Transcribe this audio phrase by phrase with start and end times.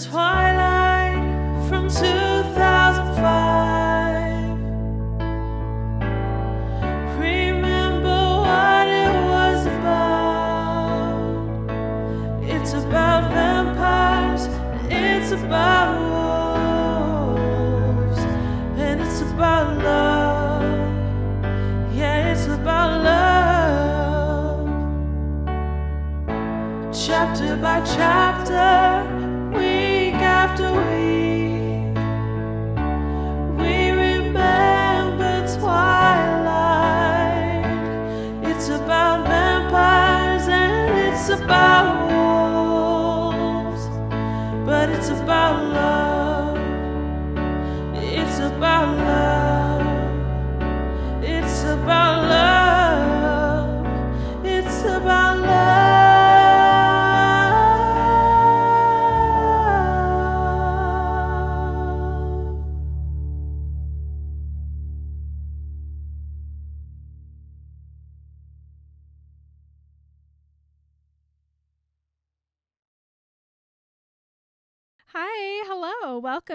[0.00, 0.39] Twilight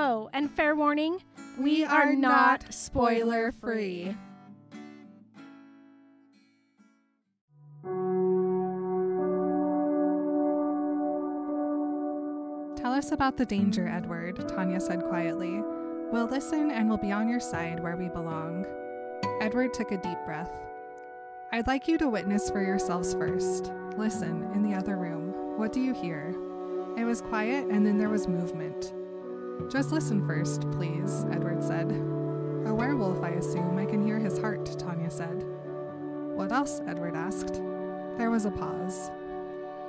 [0.00, 1.20] Oh, and fair warning,
[1.58, 4.14] we, are, not spoiler free.
[12.76, 15.62] Tell us about the danger, Edward, Tanya said quietly.
[16.12, 18.66] We'll listen and we'll be on your side where we belong.
[19.40, 20.52] Edward took a deep breath.
[21.50, 23.72] I'd like you to witness for yourselves first.
[23.96, 25.58] Listen, in the other room.
[25.58, 26.36] What do you hear?
[26.96, 28.92] It was quiet and then there was movement.
[29.68, 31.90] Just listen first, please, Edward said.
[32.66, 33.78] A werewolf, I assume.
[33.78, 35.44] I can hear his heart, Tanya said.
[36.34, 36.80] What else?
[36.86, 37.54] Edward asked.
[38.16, 39.10] There was a pause.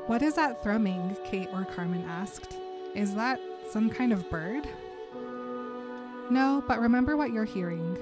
[0.08, 1.16] What is that thrumming?
[1.24, 2.58] Kate or Carmen asked.
[2.96, 4.68] Is that some kind of bird?
[6.31, 7.97] No, but remember what you're hearing.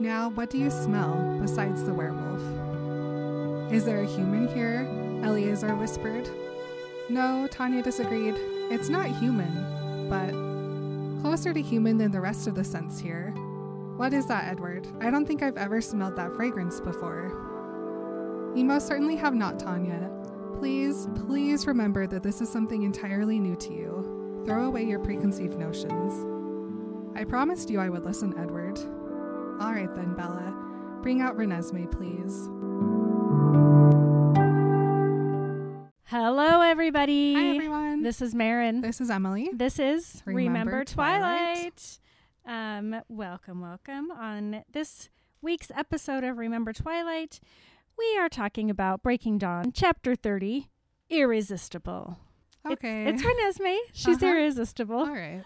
[0.00, 2.42] Now, what do you smell besides the werewolf?
[3.72, 4.86] Is there a human here?
[5.24, 6.28] Eleazar whispered.
[7.08, 8.34] No, Tanya disagreed.
[8.70, 10.32] It's not human, but
[11.24, 13.30] closer to human than the rest of the scents here.
[13.96, 14.86] What is that, Edward?
[15.00, 18.52] I don't think I've ever smelled that fragrance before.
[18.54, 20.10] You most certainly have not, Tanya.
[20.58, 24.42] Please, please remember that this is something entirely new to you.
[24.44, 26.12] Throw away your preconceived notions.
[27.16, 28.78] I promised you I would listen, Edward.
[29.62, 30.54] All right then, Bella.
[31.00, 32.50] Bring out Renesmee, please.
[36.04, 37.32] Hello, everybody.
[37.32, 37.83] Hi, everyone.
[38.04, 38.82] This is Marin.
[38.82, 39.48] This is Emily.
[39.50, 41.98] This is Remember Remember, Twilight.
[42.44, 42.78] Twilight.
[42.94, 44.10] Um, welcome, welcome.
[44.10, 45.08] On this
[45.40, 47.40] week's episode of Remember Twilight,
[47.96, 50.68] we are talking about Breaking Dawn, Chapter 30,
[51.08, 52.18] Irresistible.
[52.70, 53.06] Okay.
[53.06, 53.78] It's, it's Renesmee.
[53.94, 54.32] She's Uh-huh.
[54.32, 54.98] irresistible.
[54.98, 55.42] All right.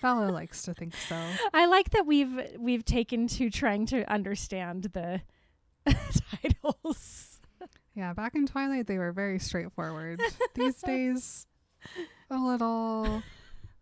[0.00, 1.20] Bella likes to think so.
[1.52, 5.20] I like that we've we've taken to trying to understand the
[6.42, 7.40] titles.
[7.94, 10.22] Yeah, back in Twilight, they were very straightforward.
[10.54, 11.46] These days,
[12.30, 13.22] a little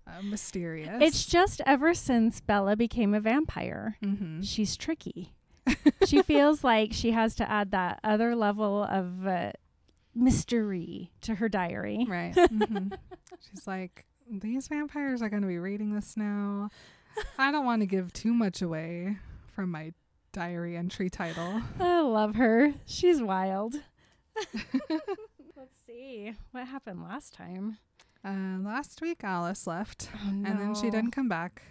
[0.07, 0.99] uh, mysterious.
[1.01, 5.35] It's just ever since Bella became a vampire, hmm she's tricky.
[6.07, 9.53] she feels like she has to add that other level of uh,
[10.15, 12.05] mystery to her diary.
[12.09, 12.35] Right.
[12.51, 12.89] hmm
[13.51, 16.71] She's like, these vampires are going to be reading this now.
[17.39, 19.19] I don't want to give too much away
[19.55, 19.93] from my
[20.33, 21.61] diary entry title.
[21.79, 22.73] I love her.
[22.87, 23.75] She's wild.
[25.93, 27.77] See what happened last time.
[28.25, 31.63] Uh, last week, Alice left, Oh, and then she didn't come back.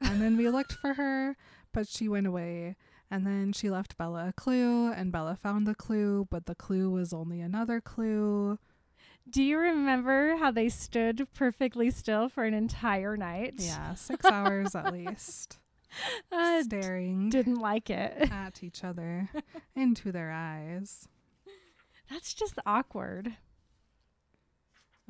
[0.00, 1.36] And then we looked for her,
[1.72, 2.76] but she went away.
[3.10, 6.90] And then she left Bella a clue, and Bella found the clue, but the clue
[6.90, 8.58] was only another clue.
[9.30, 13.54] Do you remember how they stood perfectly still for an entire night?
[13.58, 15.58] Yeah, six hours at least,
[16.32, 18.30] d- staring didn't like it.
[18.32, 19.30] at each other
[19.76, 21.06] into their eyes.
[22.10, 23.36] That's just awkward.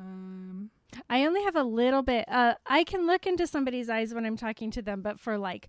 [0.02, 0.70] Um,
[1.08, 2.25] I only have a little bit.
[2.28, 5.69] Uh, I can look into somebody's eyes when I'm talking to them, but for like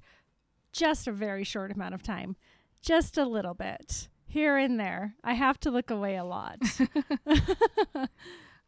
[0.72, 2.36] just a very short amount of time,
[2.82, 5.16] just a little bit here and there.
[5.24, 6.58] I have to look away a lot.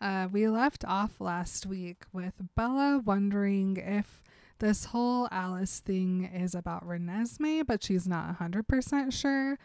[0.02, 4.22] uh, we left off last week with Bella wondering if
[4.60, 9.58] this whole Alice thing is about Renesmee, but she's not 100% sure.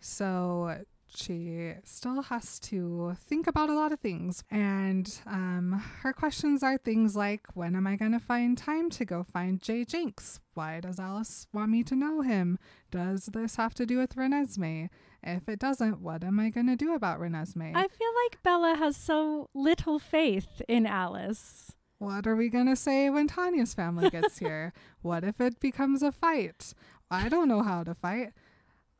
[0.00, 0.84] So
[1.14, 4.44] she still has to think about a lot of things.
[4.50, 9.04] And um, her questions are things like When am I going to find time to
[9.04, 9.84] go find J.
[9.84, 10.40] Jenks?
[10.54, 12.58] Why does Alice want me to know him?
[12.90, 14.88] Does this have to do with Renesmee?
[15.22, 17.74] If it doesn't, what am I going to do about Renesmee?
[17.74, 21.72] I feel like Bella has so little faith in Alice.
[21.98, 24.72] What are we going to say when Tanya's family gets here?
[25.02, 26.72] what if it becomes a fight?
[27.10, 28.32] I don't know how to fight.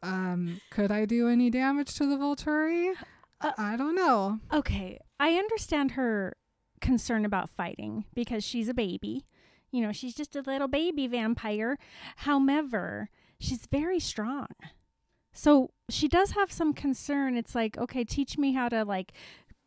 [0.03, 2.95] Um, could I do any damage to the Volturi?
[3.41, 4.41] Uh, I don't know.
[4.53, 6.37] Okay, I understand her
[6.81, 9.25] concern about fighting because she's a baby.
[9.71, 11.79] You know, she's just a little baby vampire.
[12.17, 14.49] However, she's very strong.
[15.33, 17.37] So she does have some concern.
[17.37, 19.13] It's like, okay, teach me how to like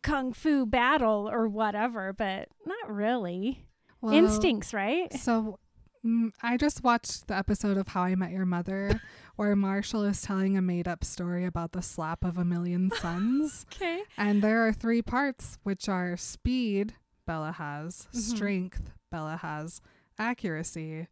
[0.01, 3.65] kung fu battle or whatever, but not really.
[4.01, 5.13] Well, Instincts, right?
[5.13, 5.59] So
[6.05, 9.01] mm, I just watched the episode of How I Met Your Mother
[9.35, 13.65] where Marshall is telling a made up story about the slap of a million suns.
[13.73, 14.03] Okay.
[14.17, 16.93] and there are three parts, which are speed,
[17.25, 18.19] Bella has, Mhm.
[18.19, 19.81] strength, Bella has,
[20.19, 21.07] accuracy.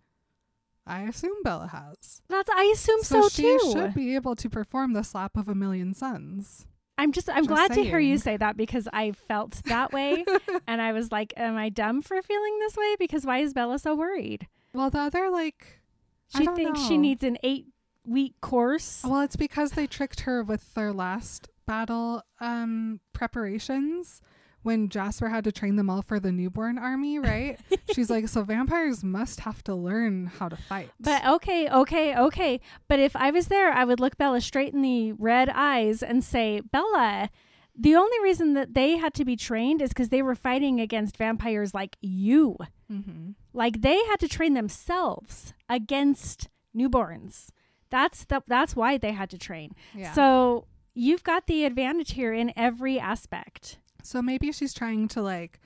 [0.86, 2.22] I assume Bella has.
[2.30, 3.60] That's I assume so, so she too.
[3.64, 6.66] She should be able to perform the slap of a million suns.
[6.98, 10.26] I'm just I'm Just glad to hear you say that because I felt that way
[10.68, 12.96] and I was like, am I dumb for feeling this way?
[13.00, 14.48] Because why is Bella so worried?
[14.74, 15.80] Well, the other like
[16.27, 17.68] She thinks she needs an eight
[18.06, 19.04] week course.
[19.04, 24.21] Well, it's because they tricked her with their last battle um preparations
[24.62, 27.57] when Jasper had to train them all for the newborn army, right?
[27.94, 30.89] She's like, so vampires must have to learn how to fight.
[31.00, 32.60] But okay, okay, okay.
[32.89, 36.24] But if I was there, I would look Bella straight in the red eyes and
[36.24, 37.30] say, Bella,
[37.74, 41.16] the only reason that they had to be trained is because they were fighting against
[41.16, 42.57] vampires like you.
[42.89, 47.50] hmm Like they had to train themselves against newborns.
[47.90, 49.72] That's the, that's why they had to train.
[49.96, 50.13] yeah.
[50.13, 53.80] So you've got the advantage here in every aspect.
[54.04, 55.60] So maybe she's trying to like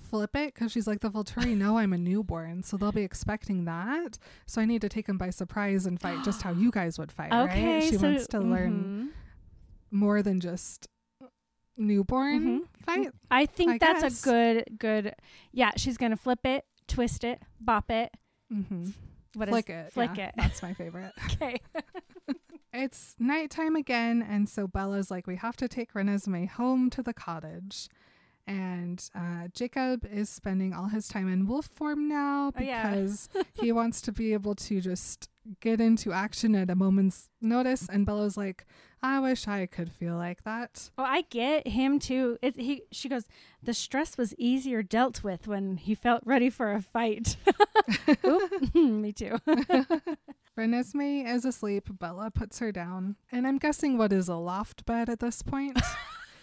[0.00, 3.64] flip it because she's like the Volturi know I'm a newborn, so they'll be expecting
[3.66, 4.18] that.
[4.46, 7.12] So I need to take them by surprise and fight just how you guys would
[7.12, 7.82] fight, Okay, right?
[7.84, 9.96] She so wants to learn mhm.
[9.96, 10.88] more than just
[11.76, 12.84] newborn Mhm.
[12.84, 13.12] fight.
[13.30, 14.20] I think I that's guess.
[14.20, 15.14] a good good.
[15.52, 18.12] Yeah, she's gonna flip it, twist it, bop it.
[18.52, 18.90] Mm-hmm.
[19.34, 19.92] What is Flick it.
[19.92, 20.34] Flick yeah, it.
[20.36, 21.12] That's my favorite.
[21.32, 21.60] Okay.
[22.72, 27.12] It's nighttime again, and so Bella's like, we have to take Renesmee home to the
[27.12, 27.88] cottage.
[28.46, 32.90] And uh, Jacob is spending all his time in wolf form now Oh, yeah.
[32.94, 33.28] because
[33.60, 35.29] he wants to be able to just
[35.60, 37.88] get into action at a moment's notice.
[37.90, 38.66] And Bella's like,
[39.02, 40.90] I wish I could feel like that.
[40.98, 42.38] Oh, I get him too.
[42.42, 43.24] It, he she goes.
[43.62, 47.36] The stress was easier dealt with when he felt ready for a fight.
[48.26, 49.38] Oop, me too.
[50.58, 51.88] Renesmee is asleep.
[51.98, 53.16] Bella puts her down.
[53.32, 55.80] And I'm guessing what is a loft bed at this point?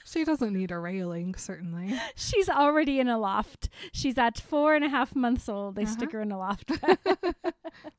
[0.10, 2.00] She doesn't need a railing, certainly.
[2.16, 3.68] She's already in a loft.
[3.92, 5.76] She's at four and a half months old.
[5.76, 6.18] They stick Uh-huh.
[6.18, 6.72] her in a loft.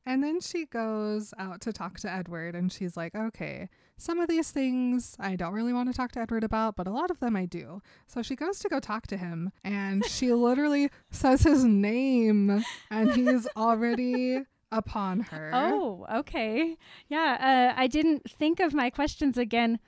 [0.05, 4.29] And then she goes out to talk to Edward and she's like, okay, some of
[4.29, 7.20] these things I don't really want to talk to Edward about, but a lot of
[7.20, 7.81] them I do.
[8.06, 13.12] So she goes to go talk to him and she literally says his name and
[13.12, 14.41] he's already
[14.72, 15.50] upon her.
[15.55, 16.77] oh, okay.
[17.08, 19.79] Yeah, uh, I didn't think of my questions again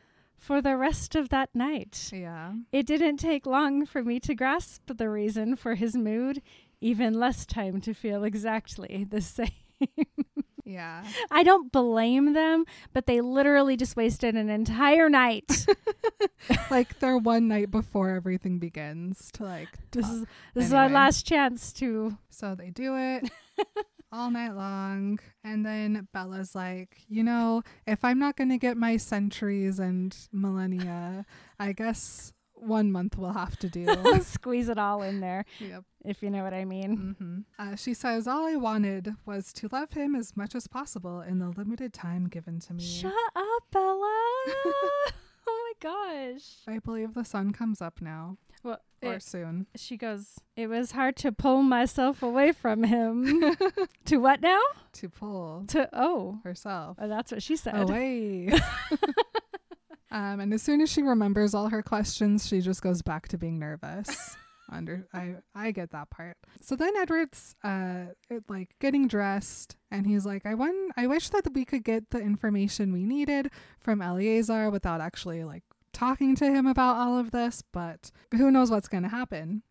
[0.41, 2.11] for the rest of that night.
[2.13, 2.55] Yeah.
[2.73, 6.41] It didn't take long for me to grasp the reason for his mood,
[6.81, 9.51] even less time to feel exactly the same.
[10.65, 11.05] Yeah.
[11.31, 15.67] I don't blame them, but they literally just wasted an entire night.
[16.71, 20.15] like their one night before everything begins to like this talk.
[20.15, 23.31] is this is our last chance to So they do it
[24.13, 25.19] all night long.
[25.45, 30.17] And then Bella's like, you know, if I'm not going to get my centuries and
[30.33, 31.25] millennia,
[31.59, 33.87] I guess one month we'll have to do.
[34.23, 35.83] squeeze it all in there, yep.
[36.05, 37.17] if you know what I mean.
[37.19, 41.21] hmm Uh, she says, All I wanted was to love him as much as possible
[41.21, 42.85] in the limited time given to me.
[42.85, 43.97] Shut up, Bella.
[44.47, 45.13] oh
[45.47, 46.57] my gosh.
[46.69, 49.67] I believe the sun comes up now, Well, or it- soon.
[49.77, 53.57] she goes, It was hard to pull myself away from him.
[54.07, 54.61] to what now?
[54.95, 57.75] to pull To, oh, herself oh that's what she said.
[57.89, 58.51] away.
[60.11, 63.39] um, and as soon as she remembers all her questions, she just goes back to
[63.39, 64.37] being nervous.
[64.73, 66.37] Under I I get that part.
[66.63, 71.29] So then Edward's uh it, like getting dressed and he's like I won I wish
[71.31, 73.51] that we could get the information we needed
[73.81, 78.71] from Eleazar without actually like talking to him about all of this, but who knows
[78.71, 79.63] what's going to happen.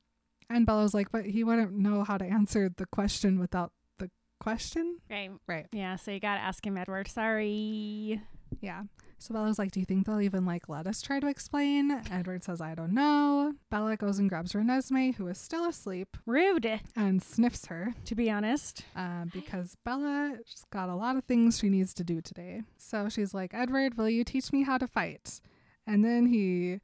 [0.50, 4.10] And Bella's like but he wouldn't know how to answer the question without the
[4.40, 4.98] question.
[5.10, 5.30] Right.
[5.48, 5.68] Right.
[5.72, 5.96] Yeah.
[5.96, 7.08] So you got to ask him, Edward.
[7.08, 8.22] Sorry.
[8.62, 8.84] Yeah.
[9.22, 12.02] So Bella's like, Do you think they'll even like let us try to explain?
[12.10, 13.54] Edward says, I don't know.
[13.70, 18.32] Bella goes and grabs Renesmee, who is still asleep, Rude, and sniffs her to be
[18.32, 18.86] honest.
[18.96, 22.62] uh, because Bella's got a lot of things she needs to do today.
[22.78, 25.42] So she's like, Edward, will you teach me how to fight?
[25.90, 26.82] And then he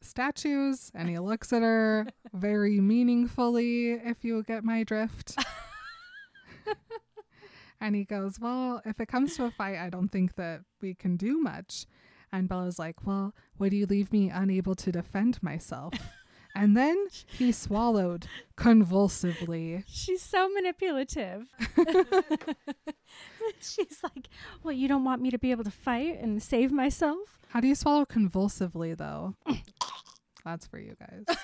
[0.00, 5.36] statues and he looks at her very meaningfully, if you get my drift.
[7.80, 10.94] and he goes, Well, if it comes to a fight, I don't think that we
[10.94, 11.84] can do much.
[12.32, 15.92] And Bella's like, Well, would you leave me unable to defend myself?
[16.58, 19.84] And then he swallowed convulsively.
[19.86, 21.46] She's so manipulative.
[23.60, 24.28] She's like,
[24.64, 27.38] Well, you don't want me to be able to fight and save myself?
[27.50, 29.36] How do you swallow convulsively, though?
[30.44, 31.36] That's for you guys.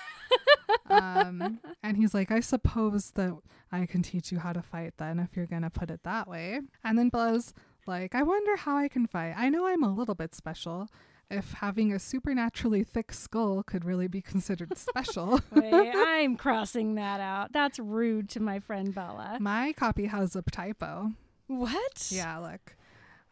[0.90, 3.36] um, and he's like, I suppose that
[3.70, 6.26] I can teach you how to fight then, if you're going to put it that
[6.26, 6.60] way.
[6.82, 7.54] And then Bella's
[7.86, 9.34] like, I wonder how I can fight.
[9.36, 10.88] I know I'm a little bit special.
[11.30, 15.40] If having a supernaturally thick skull could really be considered special.
[15.52, 17.52] Wait, I'm crossing that out.
[17.52, 19.38] That's rude to my friend Bella.
[19.40, 21.12] My copy has a typo.
[21.46, 22.08] What?
[22.10, 22.76] Yeah, look.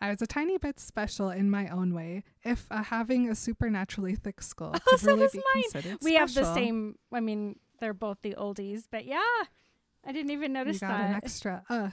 [0.01, 2.25] I was a tiny bit special in my own way.
[2.43, 5.63] If uh, having a supernaturally thick skull Oh, could so really be mine.
[5.71, 9.21] considered We have the same, I mean, they're both the oldies, but yeah,
[10.05, 11.25] I didn't even You notice got an that.
[11.25, 11.91] extra uh.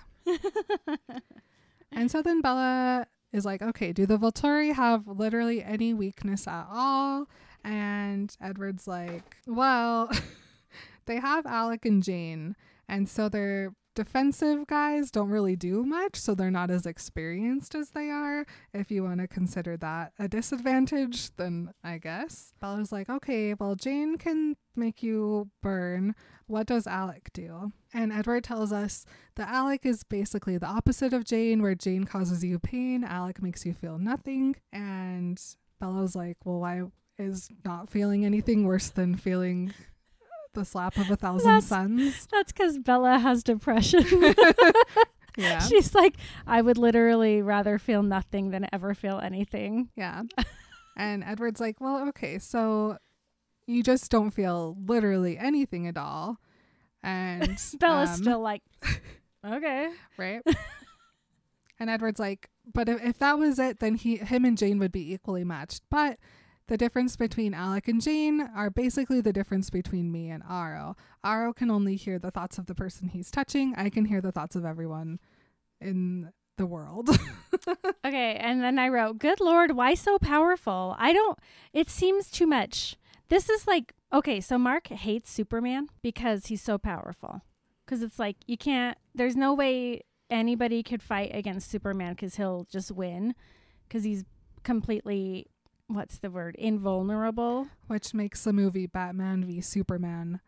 [1.91, 6.67] and so then Bella is like, okay, do the Volturi have literally any weakness at
[6.71, 7.27] all?
[7.63, 10.09] And Edward's like, well,
[11.05, 12.55] they have Alec and Jane,
[12.87, 17.89] and so their defensive guys don't really do much, so they're not as experienced as
[17.89, 18.45] they are.
[18.73, 22.53] If you want to consider that a disadvantage, then I guess.
[22.61, 26.15] Bella's like, okay, well, Jane can make you burn.
[26.47, 27.73] What does Alec do?
[27.93, 29.05] And Edward tells us
[29.35, 33.65] that Alec is basically the opposite of Jane, where Jane causes you pain, Alec makes
[33.65, 34.55] you feel nothing.
[34.71, 35.41] And
[35.79, 36.83] Bella's like, well, why
[37.17, 39.73] is not feeling anything worse than feeling
[40.53, 42.27] the slap of a thousand That's- suns?
[42.31, 44.05] That's because Bella has depression.
[45.37, 45.59] Yeah.
[45.67, 46.15] She's like,
[46.45, 49.89] I would literally rather feel nothing than ever feel anything.
[49.95, 50.23] Yeah.
[50.97, 52.97] and Edward's like, well, okay, so
[53.65, 56.39] you just don't feel literally anything at all.
[57.03, 58.63] And Bella's um, still like,
[59.45, 59.89] okay.
[60.17, 60.41] right.
[61.79, 64.91] and Edward's like, but if, if that was it, then he, him and Jane would
[64.91, 65.83] be equally matched.
[65.89, 66.17] But
[66.67, 70.95] the difference between Alec and Jane are basically the difference between me and Aro.
[71.25, 73.73] Aro can only hear the thoughts of the person he's touching.
[73.75, 75.19] I can hear the thoughts of everyone
[75.81, 77.09] in the world.
[78.05, 80.95] Okay, and then I wrote, "Good lord, why so powerful?
[80.97, 81.37] I don't
[81.73, 82.97] it seems too much.
[83.29, 87.41] This is like okay, so Mark hates Superman because he's so powerful.
[87.87, 92.65] Cuz it's like you can't there's no way anybody could fight against Superman cuz he'll
[92.71, 93.33] just win
[93.89, 94.25] cuz he's
[94.63, 95.47] completely
[95.87, 96.55] what's the word?
[96.59, 97.67] invulnerable.
[97.87, 100.39] which makes the movie Batman v Superman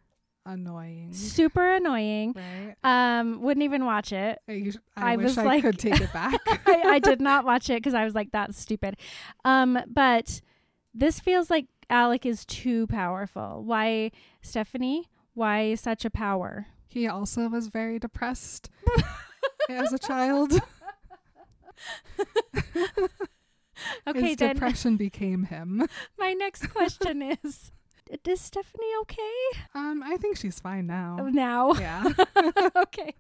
[0.45, 1.13] annoying.
[1.13, 2.33] Super annoying.
[2.35, 2.75] Right?
[2.83, 4.39] Um wouldn't even watch it.
[4.47, 6.39] I, I, I wish was I like- could take it back.
[6.67, 8.97] I, I did not watch it because I was like, that's stupid.
[9.45, 10.41] Um, but
[10.93, 13.61] this feels like Alec is too powerful.
[13.63, 15.09] Why, Stephenie?
[15.33, 16.67] Why such a power?
[16.87, 18.69] he also was very depressed
[19.69, 20.53] as a child.
[24.05, 25.87] Okay, His then depression became him.
[26.19, 27.71] my next question is
[28.25, 31.15] Is Stephenie okay Um, I think she's fine now.
[31.31, 31.73] now?
[31.73, 32.03] Yeah.
[32.75, 33.15] okay.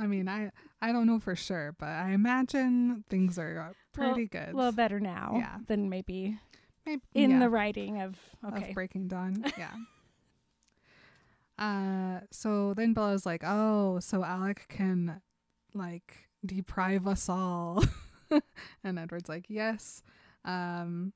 [0.00, 4.50] I mean, I I don't know for sure, but I imagine things are pretty good.
[4.54, 5.58] A little better now Yeah.
[5.66, 6.38] than maybe
[6.86, 8.16] Maybe, in yeah, the writing of.
[8.42, 9.44] of Breaking Dawn.
[9.58, 9.74] yeah.
[11.58, 15.20] Uh, so then Bella's like, "Oh, so Alec can
[15.74, 17.82] like deprive us all,"
[18.84, 20.02] and Edward's like, "Yes."
[20.44, 21.12] Um,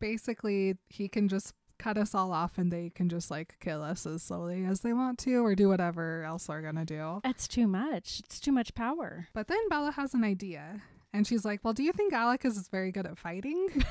[0.00, 4.06] basically, he can just cut us all off, and they can just like kill us
[4.06, 7.20] as slowly as they want to, or do whatever else they're gonna do.
[7.22, 8.20] It's too much.
[8.24, 9.28] It's too much power.
[9.34, 10.80] But then Bella has an idea,
[11.12, 13.68] and she's like, "Well, do you think Alec is very good at fighting?"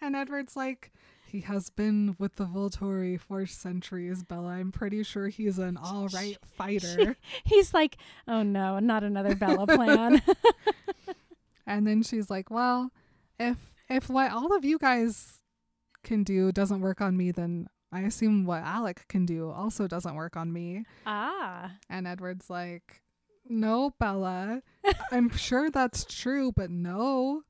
[0.00, 0.92] and Edward's like,
[1.26, 4.48] "He has been with the Volturi for centuries, Bella.
[4.50, 7.96] I'm pretty sure he's an all right fighter." He's like,
[8.28, 10.22] oh no, not another Bella plan.
[11.66, 12.90] and then she's like, "Well,
[13.38, 15.38] if if what all of you guys
[16.04, 20.14] can do doesn't work on me, then I assume what Alec can do also doesn't
[20.14, 21.72] work on me." ah.
[21.88, 23.02] And Edward's like,
[23.48, 24.62] No, Bella.
[25.12, 27.42] I'm sure that's true, but no,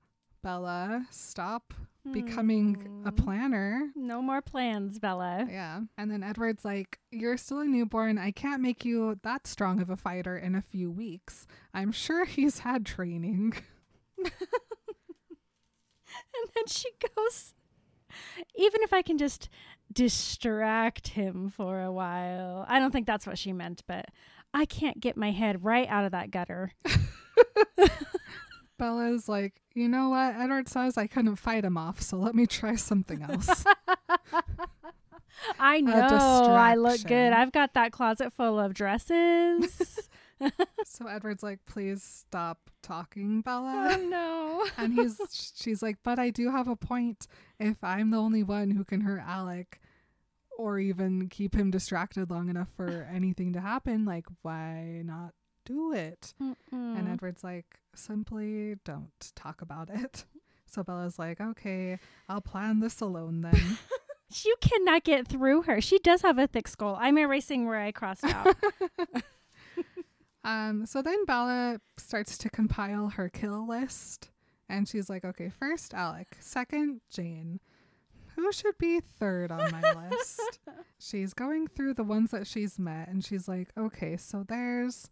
[0.42, 1.72] Bella, stop
[2.10, 3.16] becoming a Hmm.
[3.16, 3.90] planner.
[3.94, 5.46] No more plans, Bella.
[5.48, 5.82] Yeah.
[5.96, 8.18] And then Edward's like, You're still a newborn.
[8.18, 11.46] I can't make you that strong of a fighter in a few weeks.
[11.72, 13.54] I'm sure he's had training.
[16.34, 17.54] And then she goes,
[18.54, 19.48] even if I can just
[19.92, 22.66] distract him for a while.
[22.68, 24.06] I don't think that's what she meant, but
[24.52, 26.72] I can't get my head right out of that gutter.
[28.78, 30.34] Bella's like, You know what?
[30.34, 33.64] Edward says I couldn't fight him off, so let me try something else.
[35.58, 37.32] I know I look good.
[37.32, 40.08] I've got that closet full of dresses.
[40.84, 43.90] so Edward's like, Please stop talking, Bella.
[43.92, 44.66] oh no.
[44.76, 45.18] and he's
[45.56, 47.26] she's like, But I do have a point.
[47.58, 49.80] If I'm the only one who can hurt Alec
[50.58, 55.32] or even keep him distracted long enough for anything to happen, like why not
[55.64, 56.34] do it?
[56.40, 57.12] And Mm-mm.
[57.12, 60.24] Edward's like, simply don't talk about it.
[60.72, 61.98] So Bella's like, okay,
[62.30, 63.76] I'll plan this alone then.
[64.42, 65.82] you cannot get through her.
[65.82, 66.96] She does have a thick skull.
[66.98, 68.56] I'm erasing where I crossed out.
[70.44, 74.30] um, so then Bella starts to compile her kill list.
[74.66, 77.60] And she's like, okay, first Alec, second Jane.
[78.36, 80.58] Who should be third on my list?
[80.98, 85.10] She's going through the ones that she's met and she's like, okay, so there's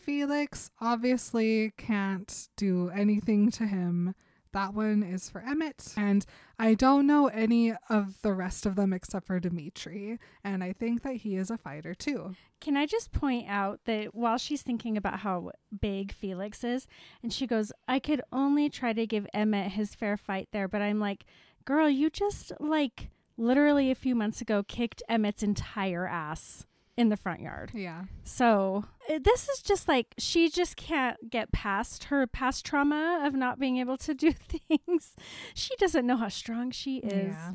[0.00, 4.14] Felix, obviously can't do anything to him.
[4.52, 5.94] That one is for Emmett.
[5.96, 6.26] And
[6.58, 10.18] I don't know any of the rest of them except for Demetri.
[10.42, 12.34] And I think that he is a fighter too.
[12.60, 16.86] Can I just point out that while she's thinking about how big Felix is,
[17.22, 20.82] and she goes, I could only try to give Emmett his fair fight there, but
[20.82, 21.24] I'm like,
[21.64, 26.66] girl, you just like literally a few months ago kicked Emmett's entire ass
[26.96, 27.70] in the front yard.
[27.74, 28.04] Yeah.
[28.24, 33.34] So uh, this is just like she just can't get past her past trauma of
[33.34, 34.32] not being able to do
[34.68, 35.16] things.
[35.54, 37.34] She doesn't know how strong she is.
[37.34, 37.52] Yeah.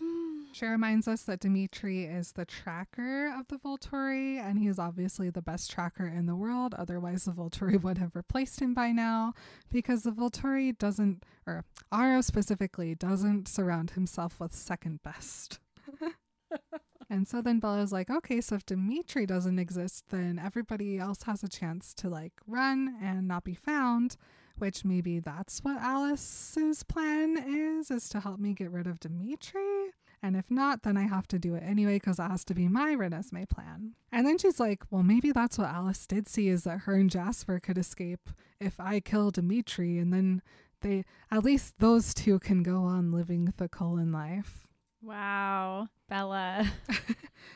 [0.54, 5.30] She reminds us that Demetri is the tracker of the Volturi, and he is obviously
[5.30, 6.74] the best tracker in the world.
[6.76, 9.32] Otherwise, the Volturi would have replaced him by now,
[9.70, 15.58] because the Volturi doesn't, or Aro specifically, doesn't surround himself with second best.
[17.12, 21.42] and so then Bella's like, okay, so if Demetri doesn't exist, then everybody else has
[21.42, 24.16] a chance to like run and not be found
[24.58, 29.90] which maybe that's what Alice's plan is, is to help me get rid of Demetri.
[30.22, 32.68] And if not, then I have to do it anyway because it has to be
[32.68, 33.94] my Renesmee plan.
[34.12, 37.10] And then she's like, well, maybe that's what Alice did see is that her and
[37.10, 39.98] Jasper could escape if I kill Demetri.
[39.98, 40.42] And then
[40.80, 44.68] they, at least those two can go on living the Cullen life.
[45.02, 46.70] Wow, Bella.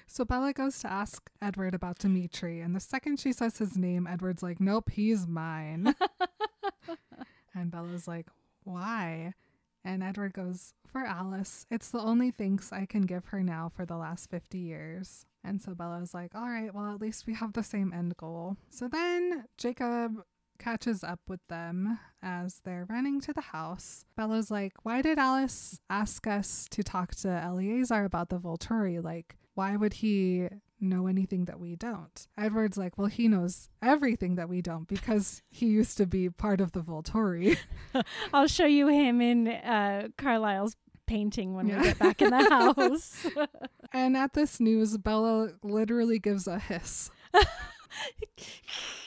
[0.08, 2.60] So Bella goes to ask Edward about Demetri.
[2.60, 5.94] And the second she says his name, Edward's like, nope, he's mine.
[7.54, 8.26] and Bella's like,
[8.64, 9.34] why?
[9.84, 11.66] And Edward goes, for Alice.
[11.70, 15.26] It's the only thanks I can give her now for the last 50 years.
[15.44, 18.56] And so Bella's like, all right, well, at least we have the same end goal.
[18.70, 20.24] So then Jacob
[20.58, 24.04] catches up with them as they're running to the house.
[24.16, 29.02] Bella's like, why did Alice ask us to talk to Eleazar about the Volturi?
[29.02, 30.48] Like, why would he
[30.80, 32.26] know anything that we don't?
[32.36, 36.60] Edward's like, well, he knows everything that we don't because he used to be part
[36.60, 37.56] of the Volturi.
[38.34, 41.78] I'll show you him in uh, Carlisle's painting when Yeah.
[41.78, 43.26] we get back in the house.
[43.92, 47.10] and at this news, Bella literally gives a hiss.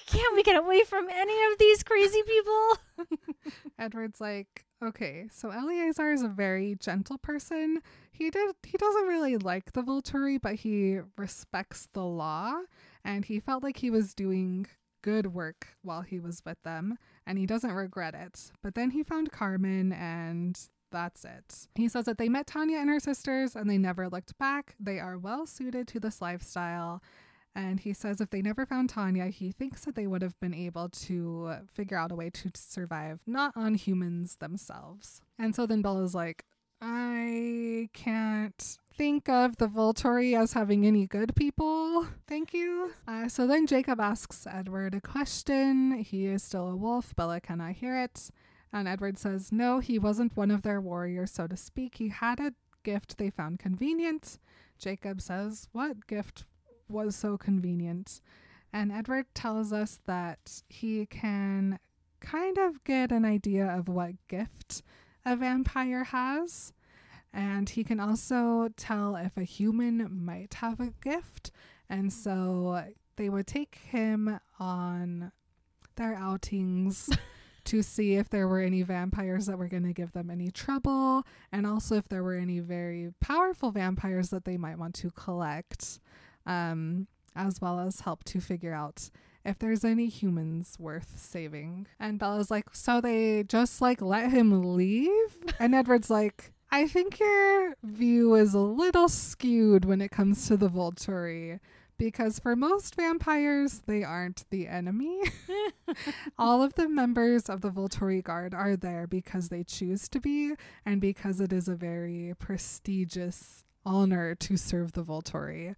[0.10, 2.78] Can't we get away from any of these crazy people?
[3.80, 7.82] Edward's like, okay, so Eleazar is a very gentle person.
[8.12, 12.62] He did he doesn't really like the Volturi, but he respects the law,
[13.06, 14.66] and he felt like he was doing
[15.02, 18.52] good work while he was with them, and he doesn't regret it.
[18.64, 20.60] But then he found Carmen and
[20.92, 21.68] that's it.
[21.76, 24.76] He says that they met Tanya and her sisters and they never looked back.
[24.80, 27.04] They are well suited to this lifestyle.
[27.56, 30.54] And he says if they never found Tanya, he thinks that they would have been
[30.54, 35.22] able to figure out a way to survive, not on humans themselves.
[35.38, 36.46] And so then Bella's like,
[36.82, 42.08] I can't think of the Volturi as having any good people.
[42.28, 42.94] Thank you.
[43.08, 45.94] Uh, so then Jacob asks Edward a question.
[46.04, 47.16] He is still a wolf.
[47.16, 48.30] Bella cannot hear it.
[48.72, 51.96] And Edward says, no, he wasn't one of their warriors, so to speak.
[51.98, 54.38] He had a gift they found convenient.
[54.78, 56.46] Jacob says, what gift
[56.90, 58.22] was so convenient?
[58.72, 61.80] And Edward tells us that he can
[62.20, 64.84] kind of get an idea of what gift
[65.26, 66.74] a vampire has.
[67.34, 71.52] And he can also tell if a human might have a gift.
[71.90, 72.84] And so
[73.16, 75.32] they would take him on
[75.96, 77.10] their outings
[77.66, 81.24] to see if there were any vampires that were going to give them any trouble,
[81.52, 86.00] and also if there were any very powerful vampires that they might want to collect,
[86.46, 89.10] um, as well as help to figure out
[89.46, 91.88] if there's any humans worth saving.
[92.00, 95.38] And Bella's like, so they just like let him leave?
[95.60, 100.58] And Edward's like, I think your view is a little skewed when it comes to
[100.58, 101.60] the Volturi.
[101.98, 105.20] Because for most vampires, they aren't the enemy.
[106.38, 110.54] All of the members of the Volturi Guard are there because they choose to be
[110.86, 115.76] and because it is a very prestigious honor to serve the Volturi.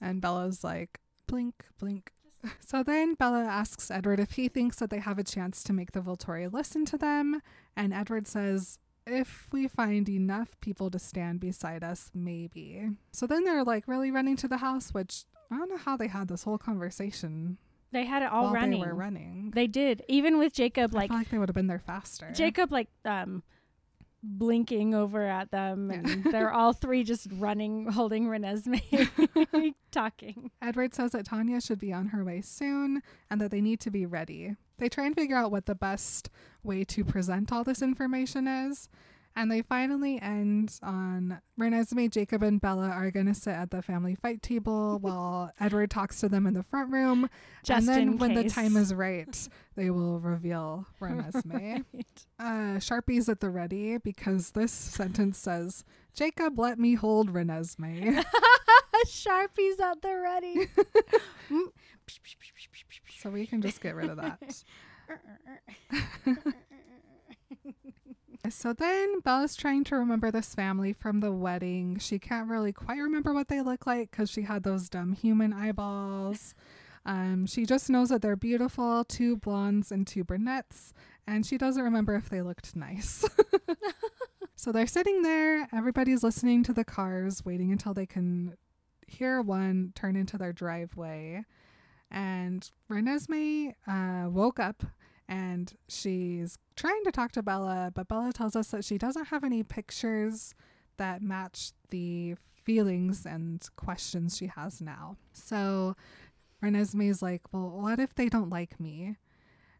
[0.00, 2.12] And Bella's like, blink, blink.
[2.60, 5.90] So then Bella asks Edward if he thinks that they have a chance to make
[5.92, 7.42] the Volturi listen to them.
[7.76, 12.90] And Edward says, if we find enough people to stand beside us, maybe.
[13.10, 16.06] So then they're like really running to the house, which I don't know how they
[16.08, 17.58] had this whole conversation
[17.90, 18.80] They had it all running.
[18.80, 19.50] they were running.
[19.54, 20.04] They did.
[20.08, 22.30] Even with Jacob, I like feel like they would have been there faster.
[22.32, 23.42] Jacob, like um,
[24.22, 30.50] blinking over at them, and they're all three just running, holding Renesmee, talking.
[30.60, 33.90] Edward says that Tanya should be on her way soon and that they need to
[33.90, 34.56] be ready.
[34.78, 36.30] They try and figure out what the best
[36.62, 38.88] way to present all this information is.
[39.38, 43.82] And they finally end on Renesmee, Jacob, and Bella are going to sit at the
[43.82, 47.30] family fight table while Edward talks to them in the front room.
[47.62, 51.84] Just and then when the time is right, they will reveal Renesmee.
[51.94, 52.26] Right.
[52.40, 58.24] uh, Sharpie's at the ready because this sentence says, Jacob, let me hold Renesmee.
[59.06, 60.68] Sharpies at the ready.
[63.20, 64.64] so we can just get rid of that.
[68.50, 71.98] So then Bella's trying to remember this family from the wedding.
[71.98, 75.52] She can't really quite remember what they look like because she had those dumb human
[75.52, 76.54] eyeballs.
[77.04, 80.92] Um, she just knows that they're beautiful, two blondes and two brunettes,
[81.26, 83.24] and she doesn't remember if they looked nice.
[84.56, 88.54] so they're sitting there, everybody's listening to the cars, waiting until they can
[89.06, 91.44] hear one turn into their driveway.
[92.10, 94.84] And Renesmee uh, woke up
[95.28, 99.44] and she's trying to talk to Bella, but Bella tells us that she doesn't have
[99.44, 100.54] any pictures
[100.96, 105.16] that match the feelings and questions she has now.
[105.32, 105.94] So
[106.62, 109.16] Renesmee's like, Well, what if they don't like me?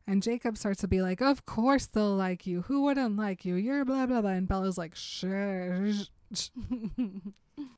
[0.06, 2.62] And Jacob starts to be like, Of course they'll like you.
[2.62, 3.54] Who wouldn't like you?
[3.56, 4.30] You're blah, blah, blah.
[4.30, 5.90] And Bella's like, Sure.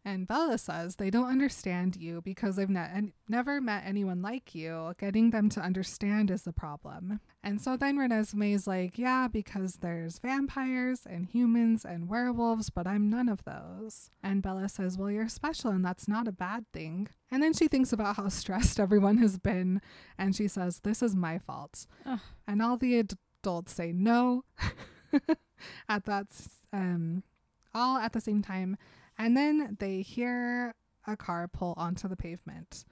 [0.04, 4.94] And Bella says they don't understand you because they've ne- never met anyone like you.
[4.98, 7.20] Getting them to understand is the problem.
[7.42, 13.08] And so then Renesmee's like, yeah, because there's vampires and humans and werewolves, but I'm
[13.08, 14.10] none of those.
[14.22, 17.08] And Bella says, well, you're special and that's not a bad thing.
[17.30, 19.80] And then she thinks about how stressed everyone has been
[20.18, 21.86] and she says, this is my fault.
[22.04, 22.20] Ugh.
[22.46, 24.44] And all the ad- adults say no
[25.88, 26.26] at that,
[26.72, 27.22] um,
[27.74, 28.76] all at the same time.
[29.18, 30.74] And then they hear
[31.06, 32.84] a car pull onto the pavement.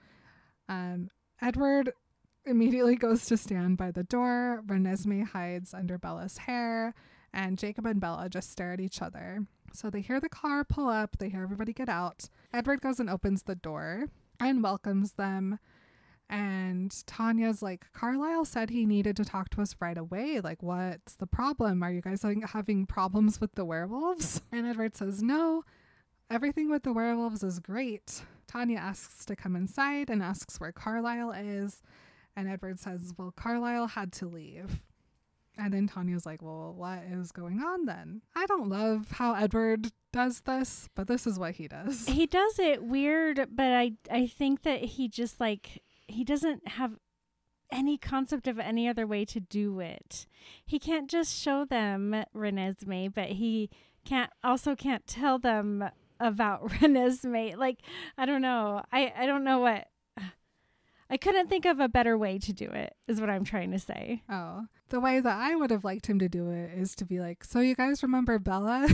[0.67, 1.09] Um,
[1.41, 1.93] Edward
[2.45, 4.63] immediately goes to stand by the door.
[4.65, 6.93] Renesmee hides under Bella's hair,
[7.33, 9.45] and Jacob and Bella just stare at each other.
[9.73, 12.29] So they hear the car pull up, they hear everybody get out.
[12.53, 14.05] Edward goes and opens the door
[14.39, 15.59] and welcomes them.
[16.29, 20.39] And Tanya's like, Carlisle said he needed to talk to us right away.
[20.41, 21.81] Like, what's the problem?
[21.81, 24.41] Are you guys having- problems with the werewolves?
[24.51, 25.63] And Edward says, No,
[26.29, 28.21] everything with the werewolves is great.
[28.47, 31.81] Tanya asks to come inside and asks where Carlisle is.
[32.35, 34.81] And Edward says, Well, Carlisle had to leave.
[35.57, 38.21] And then Tanya's like, Well, what is going on then?
[38.35, 42.07] I don't love how Edward does this, but this is what he does.
[42.07, 46.93] he does it weird, but I I think that he just like he doesn't have
[47.71, 50.25] any concept of any other way to do it.
[50.65, 53.69] He can't just show them Renesmee, but he
[54.05, 55.83] can't also can't tell them
[56.19, 57.55] about Renesmee.
[57.57, 57.79] Like
[58.17, 58.83] I don't know.
[58.91, 59.87] I I don't know what
[61.11, 62.95] I couldn't think of a better way to do it.
[63.07, 64.21] Is what I'm trying to say.
[64.29, 67.19] Oh, the way that I would have liked him to do it is to be
[67.19, 68.87] like, So you guys remember Bella?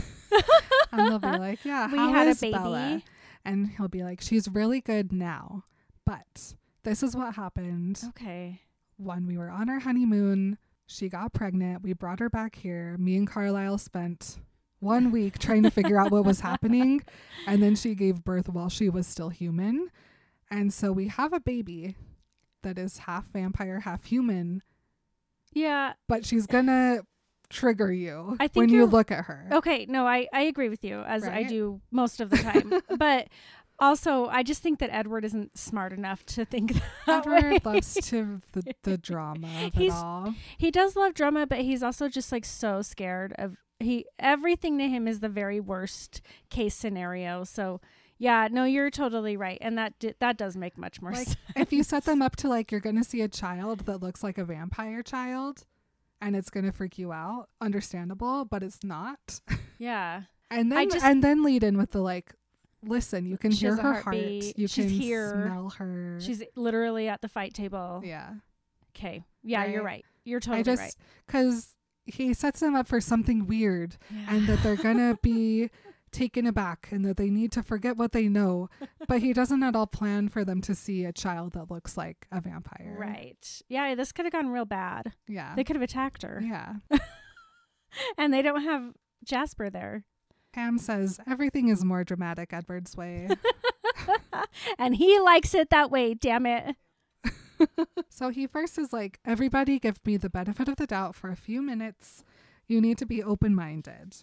[0.92, 2.52] and they'll be like, Yeah, We how had a baby.
[2.52, 3.02] Bella?
[3.44, 5.64] And he'll be like, She's really good now.
[6.04, 6.54] But
[6.86, 8.00] this is what happened.
[8.10, 8.60] Okay.
[8.96, 11.82] when we were on our honeymoon, she got pregnant.
[11.82, 12.96] We brought her back here.
[12.98, 14.38] Me and Carlisle spent
[14.78, 17.02] one week trying to figure out what was happening.
[17.46, 19.88] And then she gave birth while she was still human.
[20.50, 21.96] And so we have a baby
[22.62, 24.62] that is half vampire, half human,
[25.52, 25.92] Yeah.
[26.08, 27.04] but she's going to
[27.48, 29.48] trigger you I think when you look at her.
[29.52, 32.72] Okay, no, I, I agree with you as I do most of the time.
[32.98, 33.28] but
[33.78, 36.72] Also, I just think that Edward isn't smart enough to think
[37.06, 37.36] that way.
[37.38, 40.34] Edward loves to the, the drama of He's- it all.
[40.56, 44.88] he does love drama, but he's also just like so scared of he everything to
[44.88, 47.44] him is the very worst case scenario.
[47.44, 47.80] So
[48.18, 51.36] yeah, no, you're totally right, and that di- that does make much more Like, sense.
[51.56, 54.38] if you set them up to like you're gonna see a child that looks like
[54.38, 55.66] a vampire child
[56.22, 59.40] and it's gonna freak you out understandable but it's not
[59.78, 62.32] yeah, and then just- and then lead in with the like
[62.86, 64.58] listen you can She hear her heart heartbeat.
[64.58, 65.30] you She's can here.
[65.46, 68.02] smell her she's literally at the fight table.
[68.04, 68.34] yeah
[68.96, 69.96] Okay, yeah, you're Right.
[69.96, 70.04] right.
[70.24, 70.94] You're totally i just right.
[71.26, 73.96] because he sets them up for something weird
[74.28, 75.68] and that they're gonna be
[76.12, 78.70] taken aback and that they need to forget what they know
[79.06, 82.26] but he doesn't at all plan for them to see a child that looks like
[82.32, 83.60] a vampire Right.
[83.68, 85.12] Yeah, this could have gone real bad.
[85.28, 86.40] yeah They could have attacked her.
[86.42, 86.76] yeah
[88.18, 88.92] And they don't have
[89.24, 90.04] Jasper there.
[90.56, 93.28] Pam says everything is more dramatic Edward's way.
[94.78, 96.76] and he likes it that way, damn it.
[98.08, 101.36] so he first is like, everybody give me the benefit of the doubt for a
[101.36, 102.24] few minutes.
[102.66, 104.16] You need to be open minded.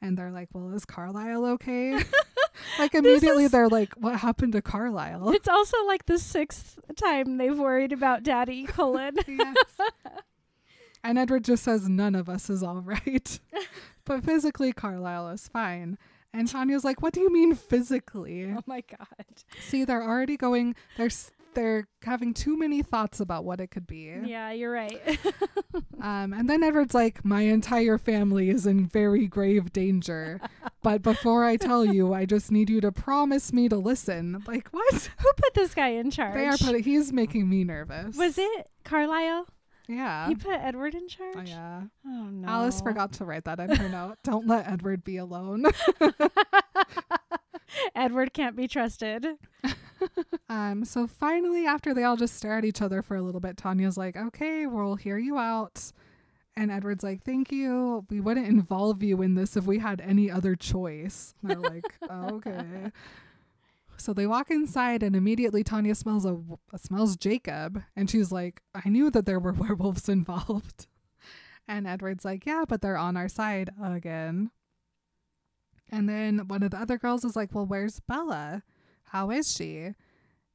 [0.00, 2.02] And they're like, well, is Carlisle okay?
[2.78, 5.28] like immediately is- they're like, what happened to Carlisle?
[5.34, 9.16] It's also like the sixth time they've worried about Daddy Cullen.
[9.28, 9.56] yes.
[11.04, 13.38] And Edward just says, none of us is all right.
[14.06, 15.98] But physically, Carlisle is fine.
[16.32, 18.52] And Tanya's like, what do you mean physically?
[18.56, 19.06] oh my god.
[19.60, 21.10] See, they're already going, they're,
[21.54, 24.14] they're having too many thoughts about what it could be.
[24.24, 25.00] Yeah, you're right.
[26.00, 30.40] Um, and then Edward's like, My entire family is in very grave danger.
[30.82, 34.42] But before I tell you, I just need you to promise me to listen.
[34.46, 35.10] Like, what?
[35.18, 36.34] Who put this guy in charge?
[36.34, 38.16] They are putting, he's making me nervous.
[38.16, 39.46] Was it Carlisle?
[39.88, 40.28] Yeah.
[40.28, 41.30] He put Edward in charge?
[41.32, 41.48] Oh, charge?
[41.48, 41.82] yeah.
[42.06, 42.48] Oh no.
[42.48, 44.16] Alice forgot to write that in her note.
[44.24, 45.66] Don't let Edward be alone.
[47.94, 49.26] Edward can't be trusted.
[50.48, 53.56] Um, so finally, after they all just stare at each other for a little bit,
[53.56, 55.92] Tanya's like, okay, we'll hear you out.
[56.56, 58.04] And Edward's like, thank you.
[58.10, 61.34] We wouldn't involve you in this if we had any other choice.
[61.42, 62.92] And they're like, okay.
[63.98, 66.38] So they walk inside, and immediately Tanya smells a
[66.78, 70.86] smells Jacob, and she's like, "I knew that there were werewolves involved."
[71.68, 74.50] And Edward's like, "Yeah, but they're on our side again."
[75.90, 78.62] And then one of the other girls is like, "Well, where's Bella?
[79.04, 79.94] How is she?"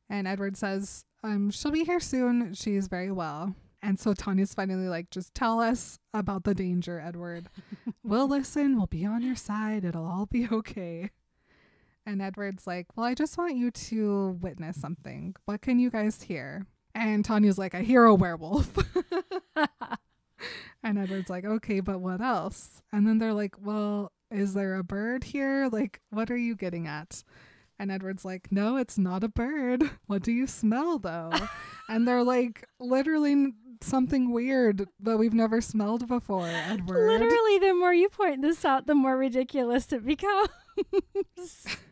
[0.10, 2.54] And Edward says, "Um, she'll be here soon.
[2.54, 7.48] She's very well." And so Tanya's finally like, "Just tell us about the danger, Edward.
[8.04, 8.78] we'll listen.
[8.78, 9.84] We'll be on your side.
[9.86, 11.10] It'll all be okay."
[12.06, 15.36] And Edward's like, Well, I just want you to witness something.
[15.46, 16.66] What can you guys hear?
[16.94, 18.76] And Tanya's like, I hear a werewolf.
[20.84, 22.82] and Edward's like, Okay, but what else?
[22.92, 25.70] And then they're like, Well, is there a bird here?
[25.72, 27.24] Like, what are you getting at?
[27.78, 29.90] And Edward's like, No, it's not a bird.
[30.08, 31.32] What do you smell though?
[31.90, 37.08] and they're like, Literally something weird that we've never smelled before, Edward.
[37.08, 40.50] Literally, the more you point this out, the more ridiculous it becomes.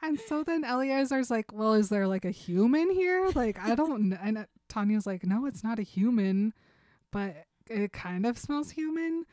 [0.00, 3.30] And so then Eleazar's like, "Well, is there like a human here?
[3.34, 4.20] Like, I don't." Kn-.
[4.22, 6.54] And uh, Tanya's like, "No, it's not a human,
[7.10, 9.24] but it kind of smells human."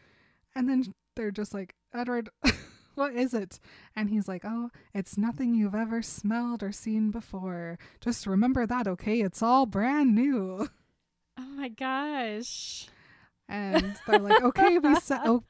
[0.55, 2.29] And then they're just like, "Edward,
[2.95, 3.59] what is it?"
[3.95, 7.77] And he's like, "Oh, it's nothing you've ever smelled or seen before.
[8.01, 9.21] Just remember that, okay?
[9.21, 10.67] It's all brand new."
[11.37, 12.87] oh my gosh.
[13.47, 15.43] And they're like, "Okay, we said, oh,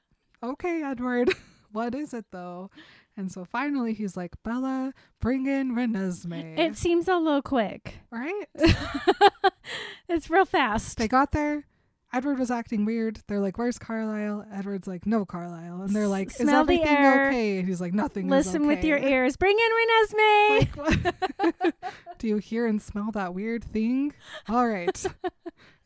[0.44, 1.34] okay, Edward,
[1.72, 2.70] what is it though?"
[3.18, 8.00] And so finally, he's like, "Bella, bring in Renesmee." It seems a little quick.
[8.12, 8.46] right?
[10.10, 10.98] it's real fast.
[10.98, 11.66] They got there.
[12.14, 13.20] Edward was acting weird.
[13.28, 16.88] They're like, "Where's Carlisle?" Edward's like, "No, Carlisle." And they're like, "Is Smell the everything
[16.88, 17.28] air.
[17.28, 19.36] okay?" And he's like, "Nothing." Listen is with your ears.
[19.38, 20.78] Bring in Renesmee.
[20.78, 21.76] Like.
[22.18, 24.14] Do you hear and smell that weird thing?
[24.48, 25.06] All right,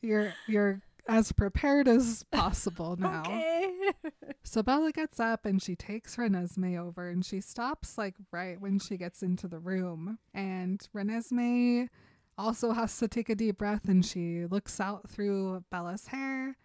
[0.02, 3.24] you're you're as prepared as possible now.
[3.26, 3.74] Okay.
[4.42, 8.80] So Bella gets up and she takes Renesmee over and she stops like right when
[8.80, 10.18] she gets into the room.
[10.34, 11.90] And Renesmee
[12.36, 16.58] also has to take a deep breath and she looks out through Bella's hair.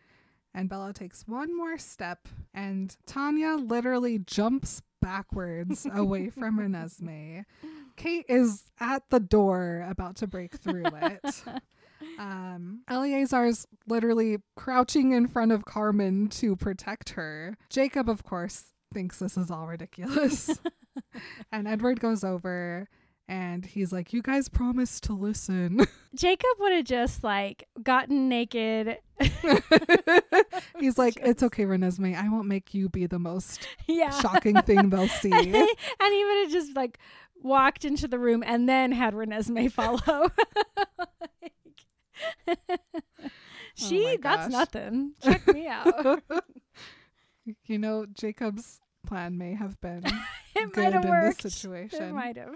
[0.55, 7.45] And Bella takes one more step and Tanya literally jumps backwards away from Renesmee.
[7.97, 11.45] Kate is at the door about to break through it.
[12.19, 17.57] Um, Eleazar's literally crouching in front of Carmen to protect her.
[17.71, 20.59] Jacob, of course, thinks this is all ridiculous.
[21.53, 22.89] and Edward goes over
[23.29, 25.87] and he's like, You guys promised to listen.
[26.15, 28.99] Jacob would have just like gotten naked.
[30.79, 32.17] he's like, It's okay, Renesmee.
[32.17, 34.11] I won't make you be the most yeah.
[34.11, 35.33] shocking thing they'll see.
[35.33, 36.99] and he would have just like
[37.43, 40.31] walked into the room and then had Renesmee follow.
[43.77, 45.15] Oh she, my that's nothing.
[45.21, 46.23] Check me out.
[47.67, 50.05] you know, Jacob's plan may have been
[50.55, 51.43] It good might have in worked.
[51.43, 52.55] this It might have.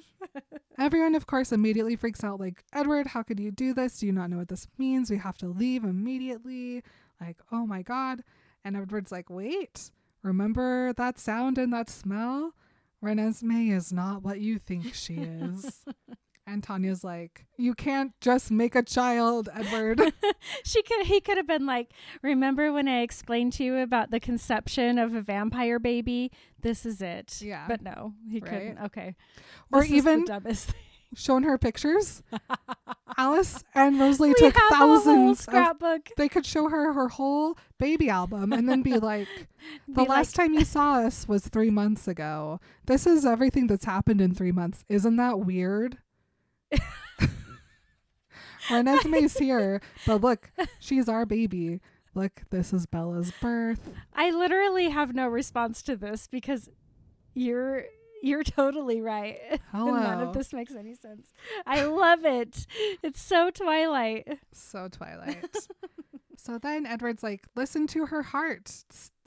[0.79, 3.99] Everyone, of course, immediately freaks out like, Edward, how could you do this?
[3.99, 5.11] Do you not know what this means?
[5.11, 6.85] We have to leave immediately.
[7.21, 8.23] Like, oh my God.
[8.65, 9.91] And Edward's like, wait,
[10.23, 12.53] remember that sound and that smell?
[13.05, 15.85] Renesmee is not what you think she is.
[16.49, 20.01] And Tanya's like, you can't just make a child, Edward.
[20.65, 21.07] She could.
[21.07, 21.91] He could have been like,
[22.23, 26.31] "Remember when I explained to you about the conception of a vampire baby?
[26.61, 27.67] This is it." Yeah.
[27.69, 28.51] But no, he Right.
[28.51, 28.79] couldn't.
[28.87, 29.15] Okay.
[29.73, 30.81] Or This even- dumbest thing.
[31.15, 32.23] Shown her pictures.
[33.17, 36.11] Alice and Rosalie took have a whole thousands of scrapbook.
[36.19, 39.27] they could show her her whole baby album and then be like,
[39.89, 42.61] the Be last like- time you saw us was three months ago.
[42.87, 44.85] This is everything that's happened in three months.
[44.91, 45.97] Isn't that weird?
[48.69, 51.81] Renesmee's here, but look, she's our baby.
[52.15, 53.91] Look, this is Bella's birth.
[54.15, 56.69] I literally have no response to this because
[57.35, 57.85] you're
[58.23, 59.39] you're totally right.
[59.73, 61.29] None of this makes any sense.
[61.67, 62.67] I love it.
[63.03, 64.39] It's so Twilight.
[64.53, 65.57] So Twilight.
[66.37, 68.71] so then Edward's like, listen to her heart.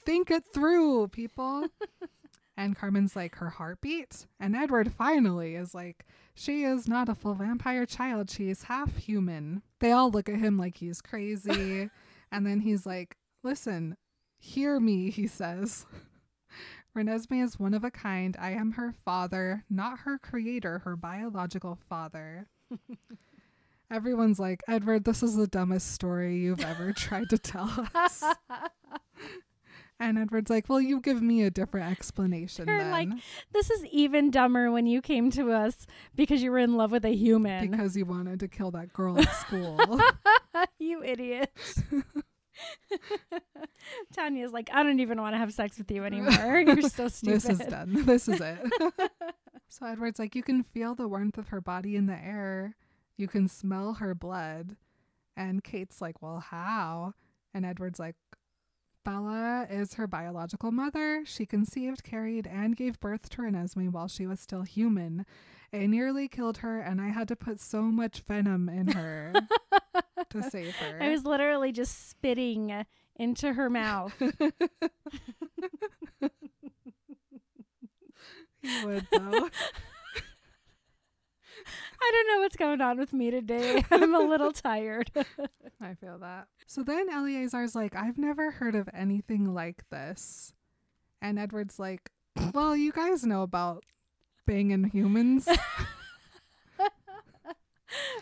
[0.04, 1.66] Think it through, people.
[2.62, 4.26] and Carmen's like, her heartbeat.
[4.38, 8.30] And Edward finally is like, she is not a full vampire child.
[8.30, 9.62] She is half human.
[9.80, 11.90] They all look at him like he's crazy.
[12.32, 13.96] and then he's like, listen,
[14.38, 15.86] hear me, he says.
[16.96, 18.36] Renesmee is one of a kind.
[18.38, 22.48] I am her father, not her creator, her biological father.
[23.90, 28.22] Everyone's like, Edward, this is the dumbest story you've ever tried to tell us.
[30.00, 32.90] And Edward's like, Well, you give me a different explanation You're then.
[32.90, 33.08] like,
[33.52, 37.04] This is even dumber when you came to us because you were in love with
[37.04, 37.70] a human.
[37.70, 39.78] because you wanted to kill that girl at school.
[40.78, 41.50] you idiot.
[44.12, 46.60] Tanya's like, I don't even want to have sex with you anymore.
[46.66, 47.34] You're so stupid.
[47.40, 48.04] this is done.
[48.04, 48.58] This is it.
[49.68, 52.76] so Edward's like, You can feel the warmth of her body in the air.
[53.16, 54.76] You can smell her blood.
[55.36, 57.14] And Kate's like, Well, how?
[57.54, 58.16] And Edward's like,
[59.04, 61.22] Bella is her biological mother.
[61.24, 65.26] She conceived, carried, and gave birth to Renesmee while she was still human.
[65.72, 69.32] It nearly killed her, and I had to put so much venom in her
[70.30, 70.98] to save her.
[71.00, 72.84] I was literally just spitting
[73.16, 74.14] into her mouth.
[78.62, 79.50] He would, though.
[82.02, 83.84] I don't know what's going on with me today.
[83.90, 85.10] I'm a little tired.
[85.80, 86.48] I feel that.
[86.66, 90.52] So then Eleazar's like, I've never heard of anything like this.
[91.20, 92.10] And Edward's like,
[92.52, 93.84] Well, you guys know about
[94.46, 95.48] banging humans.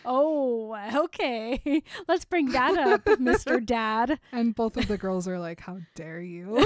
[0.05, 1.81] oh, okay.
[2.07, 3.65] Let's bring that up, Mr.
[3.65, 4.19] Dad.
[4.31, 6.63] and both of the girls are like, How dare you?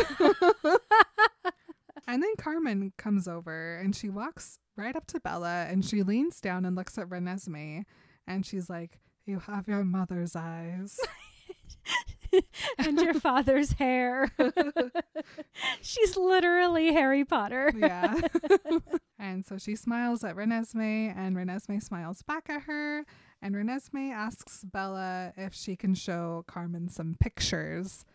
[2.07, 6.39] And then Carmen comes over and she walks right up to Bella and she leans
[6.39, 7.83] down and looks at Renesmee
[8.27, 10.99] and she's like, You have your mother's eyes.
[12.77, 14.31] and your father's hair.
[15.81, 17.71] She's literally Harry Potter.
[17.77, 18.19] yeah.
[19.19, 23.05] and so she smiles at Renesmee, and Renesmee smiles back at her.
[23.41, 28.05] And Renesmee asks Bella if she can show Carmen some pictures.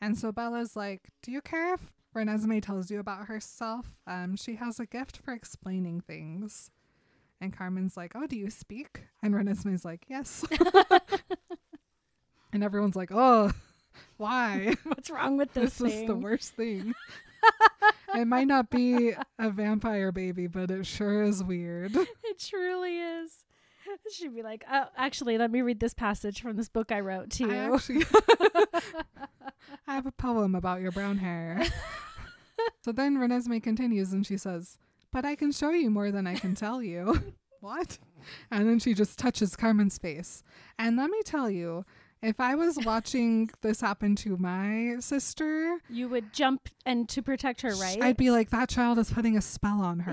[0.00, 3.86] And so Bella's like, Do you care if Renesmee tells you about herself?
[4.06, 6.70] Um, she has a gift for explaining things.
[7.40, 9.04] And Carmen's like, Oh, do you speak?
[9.22, 10.44] And Renesmee's like, Yes.
[12.52, 13.52] and everyone's like, Oh,
[14.16, 14.74] why?
[14.84, 16.02] What's wrong with this, this thing?
[16.02, 16.94] is the worst thing.
[18.14, 21.96] it might not be a vampire baby, but it sure is weird.
[21.96, 23.44] It truly is.
[24.12, 27.30] She'd be like, oh, actually, let me read this passage from this book I wrote
[27.30, 27.74] to I you.
[27.74, 28.04] actually
[29.86, 31.62] I have a poem about your brown hair.
[32.84, 34.78] so then Renesmee continues and she says,
[35.12, 37.34] But I can show you more than I can tell you.
[37.60, 37.98] what?
[38.50, 40.42] And then she just touches Carmen's face.
[40.78, 41.84] And let me tell you,
[42.22, 47.62] if I was watching this happen to my sister, You would jump and to protect
[47.62, 48.00] her, right?
[48.00, 50.12] I'd be like, that child is putting a spell on her.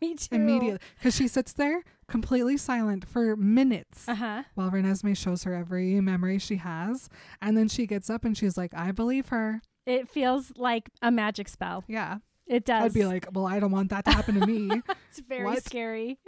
[0.00, 0.34] me too.
[0.34, 4.42] immediately because she sits there completely silent for minutes Uh huh.
[4.54, 7.08] while Renesmee shows her every memory she has,
[7.42, 11.10] and then she gets up and she's like, "I believe her." It feels like a
[11.10, 11.84] magic spell.
[11.86, 12.84] Yeah, It does.
[12.84, 15.64] I'd be like, "Well, I don't want that to happen to me." it's very what?
[15.64, 16.18] scary.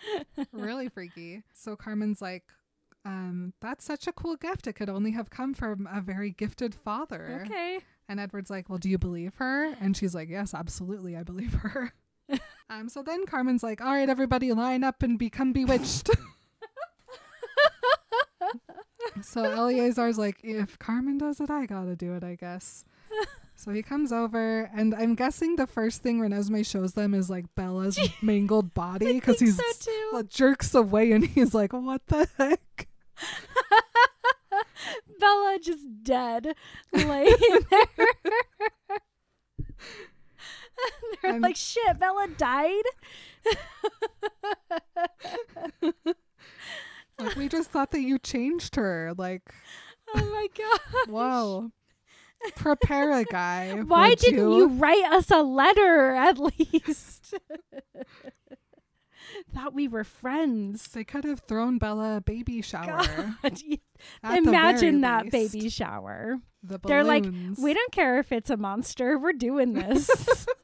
[0.52, 1.42] really freaky.
[1.54, 2.44] So Carmen's like,
[3.04, 4.66] um, "That's such a cool gift.
[4.66, 7.80] It could only have come from a very gifted father." Okay.
[8.08, 9.72] And Edward's like, Well, do you believe her?
[9.80, 11.16] And she's like, Yes, absolutely.
[11.16, 11.92] I believe her.
[12.70, 16.08] Um, so then Carmen's like, all right, everybody line up and become bewitched.
[19.22, 22.86] so Eleazar's like, if Carmen does it, I gotta do it, I guess.
[23.62, 27.44] So he comes over, and I'm guessing the first thing Renesmee shows them is like
[27.54, 29.60] Bella's mangled body because he's
[30.10, 32.88] so jerks away and he's like, what the heck?
[35.20, 36.56] Bella just dead,
[36.92, 37.36] laying
[37.70, 38.08] there.
[41.22, 42.82] They're I'm- like, shit, Bella died.
[47.18, 49.12] Like, we just thought that you changed her.
[49.16, 49.42] Like,
[50.14, 51.08] Oh my god.
[51.08, 51.70] whoa.
[52.56, 53.80] Prepare a guy.
[53.86, 54.66] Why didn't you?
[54.68, 57.34] write us a letter at least?
[59.54, 60.88] Thought we were friends.
[60.88, 63.36] They could have thrown Bella a baby shower.
[63.42, 63.58] God,
[64.24, 65.52] Imagine that least.
[65.52, 66.38] baby shower.
[66.62, 67.24] The They're like.
[67.58, 69.18] We don't care if it's a monster.
[69.18, 70.46] We're doing this.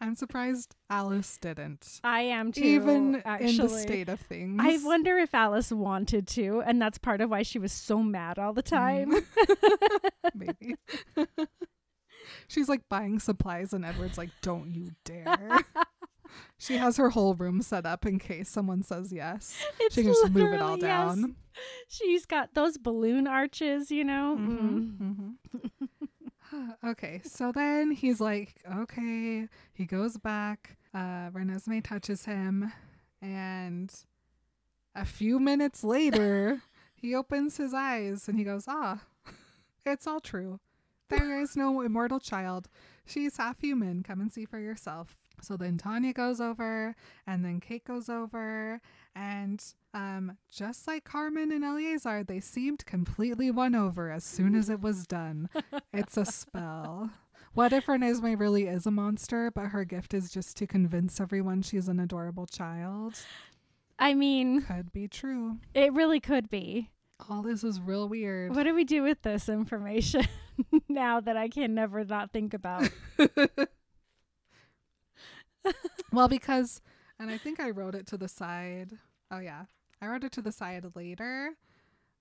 [0.00, 2.00] I'm surprised Alice didn't.
[2.02, 2.64] I am too.
[2.64, 3.50] Even actually.
[3.50, 4.60] in the state of things.
[4.62, 8.38] I wonder if Alice wanted to, and that's part of why she was so mad
[8.38, 8.66] all the mm.
[8.66, 9.14] time.
[10.34, 10.76] Maybe.
[12.50, 15.60] She's like buying supplies, and Edward's like, "Don't you dare!"
[16.58, 19.64] she has her whole room set up in case someone says yes.
[19.78, 20.80] It's she can just move it all yes.
[20.80, 21.36] down.
[21.86, 24.36] She's got those balloon arches, you know.
[24.36, 24.96] Mm.
[24.98, 25.34] Mhm,
[26.52, 26.68] mhm.
[26.84, 29.46] okay, so then he's like, okay.
[29.72, 30.76] He goes back.
[30.92, 32.72] Uh, Renesmee touches him,
[33.22, 33.94] and
[34.96, 36.62] a few minutes later,
[36.96, 39.02] he opens his eyes and he goes, ah,
[39.86, 40.58] it's all true.
[41.10, 42.68] There is no immortal child.
[43.04, 44.02] She's half human.
[44.02, 45.16] Come and see for yourself.
[45.42, 46.94] So then Tanya goes over,
[47.26, 48.78] and then Kate goes over,
[49.16, 54.68] and um, just like Carmen and Eleazar, they seemed completely won over as soon as
[54.68, 55.48] it was done.
[55.94, 57.08] it's a spell.
[57.54, 61.62] What if Renesmee really is a monster, but her gift is just to convince everyone
[61.62, 63.18] she's an adorable child?
[63.98, 65.56] I mean, Could be true.
[65.74, 66.90] it really could be.
[67.28, 68.54] All this is real weird.
[68.54, 70.26] What do we do with this information
[70.88, 72.88] now that I can never not think about?
[76.12, 76.80] well, because,
[77.18, 78.92] and I think I wrote it to the side.
[79.30, 79.64] Oh yeah,
[80.00, 81.50] I wrote it to the side later.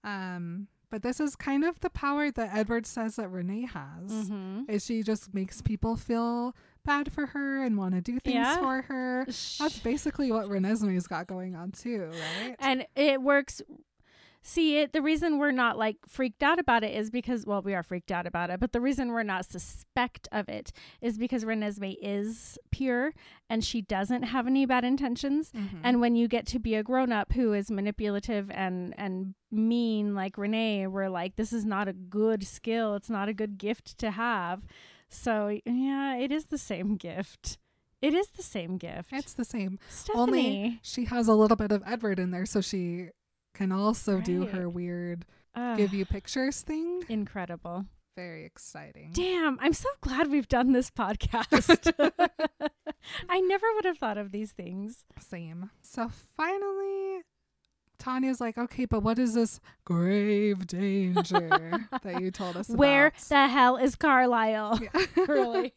[0.03, 4.27] Um, but this is kind of the power that Edward says that Renee has.
[4.29, 8.35] hmm Is she just makes people feel bad for her and want to do things
[8.35, 8.57] Yeah.
[8.57, 9.25] for her.
[9.25, 12.09] That's basically what Renesmee's got going on too,
[12.41, 12.55] right?
[12.59, 13.61] and it works
[14.41, 17.73] see it the reason we're not like freaked out about it is because well we
[17.73, 20.71] are freaked out about it but the reason we're not suspect of it
[21.01, 23.13] is because Renesmee is pure
[23.49, 25.51] and she doesn't have any bad intentions.
[25.51, 25.81] Mhm.
[25.83, 30.15] and when you get to be a grown up who is manipulative and and mean
[30.15, 32.95] like Renee we're like this is not a good skill.
[32.95, 34.63] It's not a good gift to have.
[35.09, 37.57] So yeah it is the same gift.
[38.01, 39.09] It is the same gift.
[39.11, 39.77] It's the same.
[39.89, 40.21] Stephenie.
[40.21, 43.09] Only she has a little bit of Edward in there, so she
[43.53, 45.25] can also do her weird
[45.75, 47.03] give you pictures thing.
[47.09, 47.85] incredible
[48.15, 49.11] Very exciting.
[49.13, 51.93] Damn, I'm so glad we've done this podcast.
[53.29, 55.05] I never would have thought of these things.
[55.19, 55.69] Same.
[55.81, 57.21] So finally,
[57.97, 62.77] Tanya's like, okay, but what is this grave danger that you told us about?
[62.77, 64.79] Where the hell is Carlisle?
[64.81, 65.05] Yeah.
[65.27, 65.73] really?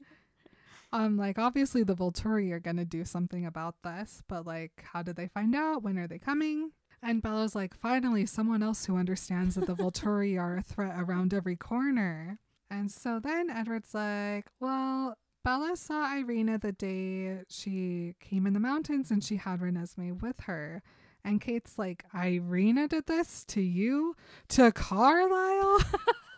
[0.93, 5.17] Um, like obviously the Volturi are gonna do something about this, but like, how did
[5.17, 5.83] they find out?
[5.83, 6.73] When are they coming?
[7.03, 11.35] And Bella's like, finally, someone else who understands that the Volturi are a threat around
[11.35, 12.39] every corner.
[12.71, 18.61] And so then Edward's like, well, Bella saw Irina the day she came in the
[18.61, 20.83] mountains and she had Renesmee with her.
[21.25, 24.15] And Kate's like, Irina did this to you?
[24.51, 25.81] To Carlisle?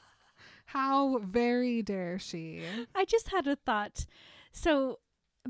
[0.66, 2.62] How very dare she?
[2.94, 4.06] I just had a thought.
[4.52, 4.98] So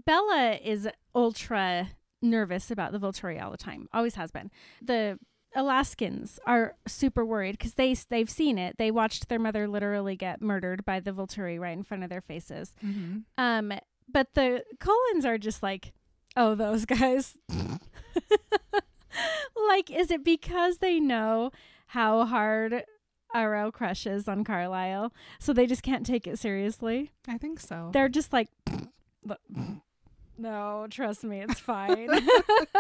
[0.05, 1.91] Bella is ultra
[2.25, 3.89] nervous about the Volturi all the time.
[3.93, 4.51] Always has been.
[4.83, 5.19] The
[5.55, 8.77] Alaskans are super worried because they they've seen it.
[8.79, 12.21] They watched their mother literally get murdered by the Volturi right in front of their
[12.21, 12.75] faces.
[12.85, 13.19] Mm-hmm.
[13.39, 13.73] Um,
[14.09, 15.93] but the Cullens are just like,
[16.37, 17.39] oh, those guys.
[19.69, 21.51] like, is it because they know
[21.89, 22.85] how hard
[23.35, 27.11] Aro crushes on Carlisle, so they just can't take it seriously?
[27.29, 27.91] I think so.
[27.93, 28.49] They're just like,
[29.25, 29.41] "But-
[30.39, 32.09] no, trust me, it's fine.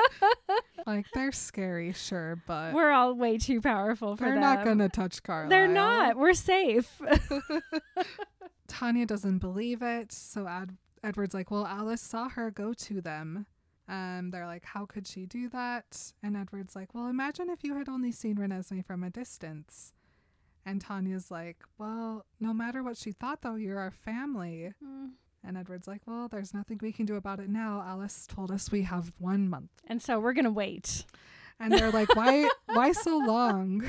[0.86, 4.40] like they're scary, sure, but We're all way too powerful for they're them.
[4.40, 5.50] not gonna touch Carlisle.
[5.50, 6.16] They're not.
[6.16, 7.00] We're safe.
[8.68, 13.46] Tanya doesn't believe it, so Ed- Edward's like, "Well, Alice saw her go to them."
[13.88, 17.76] Um, they're like, "How could she do that?" And Edward's like, "Well, imagine if you
[17.76, 19.92] had only seen Renesmee from a distance."
[20.66, 24.72] And Tanya's like, "Well, no matter what she thought, though, you're our family."
[25.46, 27.82] And Edward's like, Well, there's nothing we can do about it now.
[27.86, 29.70] Alice told us we have one month.
[29.86, 31.04] And so we're going to wait.
[31.60, 33.84] And they're like, Why why so long?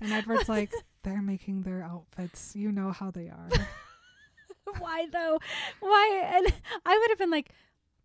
[0.00, 2.54] And Edward's like, They're making their outfits.
[2.56, 3.48] You know how they are.
[4.78, 5.38] Why though?
[5.78, 6.32] Why?
[6.34, 6.52] And
[6.84, 7.50] I would have been like,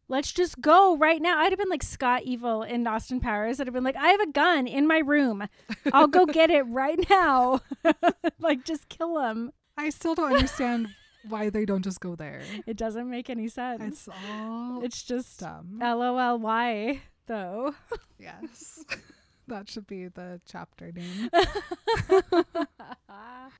[0.07, 1.39] let's just go right now.
[1.39, 3.59] I'd have been like Scott Evil in Austin Powers.
[3.59, 5.47] I'd have been like, I have a gun in my room.
[5.91, 7.61] I'll go get it right now.
[8.39, 9.51] like, just kill him.
[9.75, 10.89] I still don't understand
[11.27, 12.41] why they don't just go there.
[12.65, 13.83] It doesn't make any sense.
[13.83, 15.79] It's all It's just dumb.
[15.81, 16.39] LOL.
[16.39, 17.73] Why though?
[18.19, 18.83] Yes.
[19.47, 21.29] that should be the chapter name.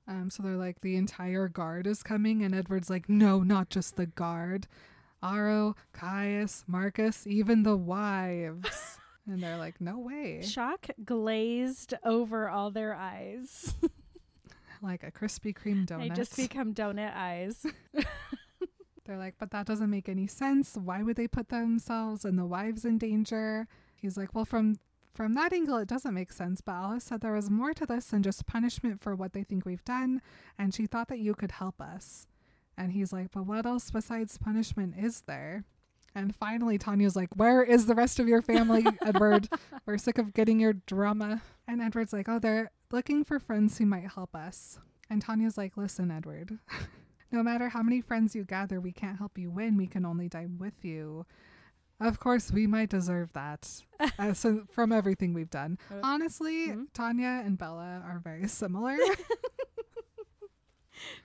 [0.08, 3.96] Um, so they're like, the entire guard is coming, and Edward's like, no, not just
[3.96, 4.68] the guard.
[5.24, 8.98] Aro, Caius, Marcus, even the wives.
[9.28, 10.42] and they're like, no way.
[10.42, 13.76] Shock glazed over all their eyes.
[14.82, 16.00] Like a Krispy Kreme donut.
[16.10, 17.66] they just become donut eyes.
[19.06, 20.76] They're like, but that doesn't make any sense.
[20.76, 23.68] Why would they put themselves and the wives in danger?
[23.96, 24.78] He's like, well, from
[25.14, 26.62] from that angle, it doesn't make sense.
[26.62, 29.66] But Alice said there was more to this than just punishment for what they think
[29.66, 30.22] we've done,
[30.58, 32.28] and she thought that you could help us.
[32.78, 35.66] And he's like, but what else besides punishment is there?
[36.16, 39.48] And finally, Tanya's like, Where is the rest of your family, Edward?
[39.86, 41.42] We're sick of getting your drama.
[41.68, 44.80] And Edward's like, Oh, they're looking for friends who might help us.
[45.10, 46.60] And Tanya's like, Listen, Edward,
[47.32, 49.78] no matter how many friends you gather, we can't help you win.
[49.78, 51.26] We can only die with you.
[52.00, 53.70] Of course, we might deserve that
[54.18, 55.78] uh, so from everything we've done.
[55.92, 56.86] Uh, Honestly, mhm.
[56.94, 58.98] Tanya and Bella are very similar.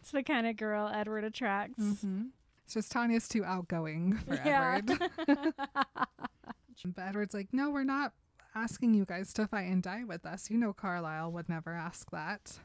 [0.01, 1.83] It's the kind of girl Edward attracts.
[1.83, 2.29] Mhm.
[2.65, 4.77] It's just Tanya's too outgoing for Yeah.
[4.79, 5.55] Edward.
[6.87, 8.13] but Edward's like, no, we're not
[8.57, 10.51] asking you guys to fight and die with us.
[10.51, 12.59] You know, Carlisle would never ask that.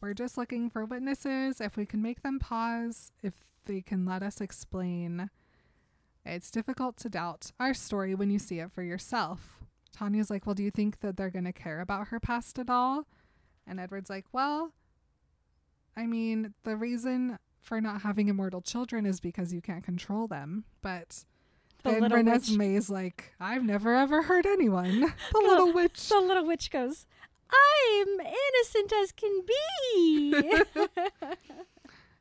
[0.00, 1.60] We're just looking for witnesses.
[1.60, 3.34] If we can make them pause, if
[3.66, 5.28] they can let us explain.
[6.24, 9.58] It's difficult to doubt our story when you see it for yourself.
[9.92, 12.70] Tanya's like, well, do you think that they're going to care about her past at
[12.70, 13.06] all?
[13.66, 14.72] And Edward's like, well,
[15.96, 20.64] I mean, the reason for not having immortal children is because you can't control them.
[20.80, 21.24] But
[21.82, 25.00] The then little witch, is like, I've never ever heard anyone.
[25.32, 26.08] The little witch.
[26.08, 27.06] the little witch goes,
[27.50, 30.62] "I'm innocent as can be."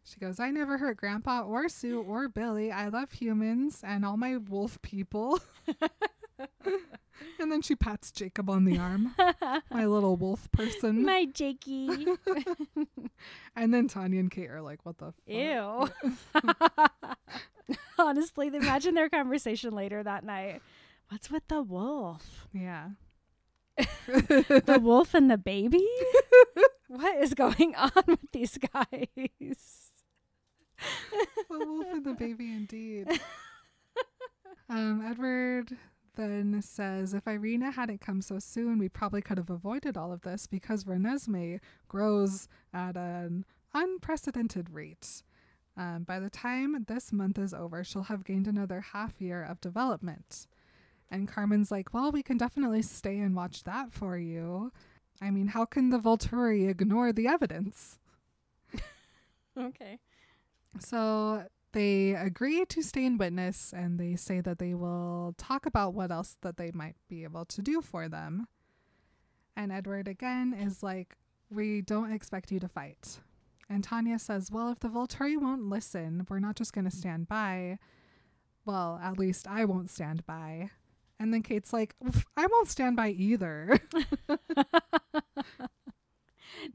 [0.07, 2.71] She goes, I never hurt Grandpa or Sue or Billy.
[2.71, 5.41] I love humans and all my wolf people.
[7.39, 9.13] and then she pats Jacob on the arm,
[9.69, 11.03] my little wolf person.
[11.03, 12.07] My Jakey.
[13.57, 15.15] and then Tanya and Kate are like, what the fuck?
[15.27, 15.89] Ew.
[17.97, 20.61] Honestly, imagine their conversation later that night.
[21.09, 22.47] What's with the wolf?
[22.53, 22.89] Yeah.
[24.07, 25.87] The wolf and the baby?
[26.87, 29.91] what is going on with these guys?
[31.49, 33.19] the wolf and the baby indeed.
[34.69, 35.77] um, Edward
[36.15, 40.21] then says, if Irina hadn't come so soon, we probably could have avoided all of
[40.21, 45.21] this because Renesmee grows at an unprecedented rate.
[45.77, 49.61] Um, by the time this month is over, she'll have gained another half year of
[49.61, 50.47] development.
[51.09, 54.71] And Carmen's like, well, we can definitely stay and watch that for you.
[55.21, 57.99] I mean, how can the Volturi ignore the evidence?
[59.59, 59.97] Okay.
[60.79, 65.95] So they agree to stay in witness and they say that they will talk about
[65.95, 68.47] what else that they might be able to do for them.
[69.55, 71.17] And Edward again is like,
[71.49, 73.19] We don't expect you to fight.
[73.69, 77.27] And Tanya says, Well, if the Volturi won't listen, we're not just going to stand
[77.27, 77.79] by.
[78.65, 80.69] Well, at least I won't stand by.
[81.19, 81.95] And then Kate's like,
[82.37, 83.77] I won't stand by either.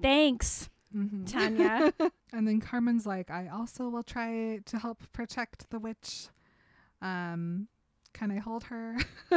[0.00, 1.30] Thanks, Mhm.
[1.30, 1.92] Tanya.
[2.34, 6.28] And then Carmen's like, I also will try to help protect the witch.
[7.02, 7.68] Um,
[8.14, 8.96] can I hold her?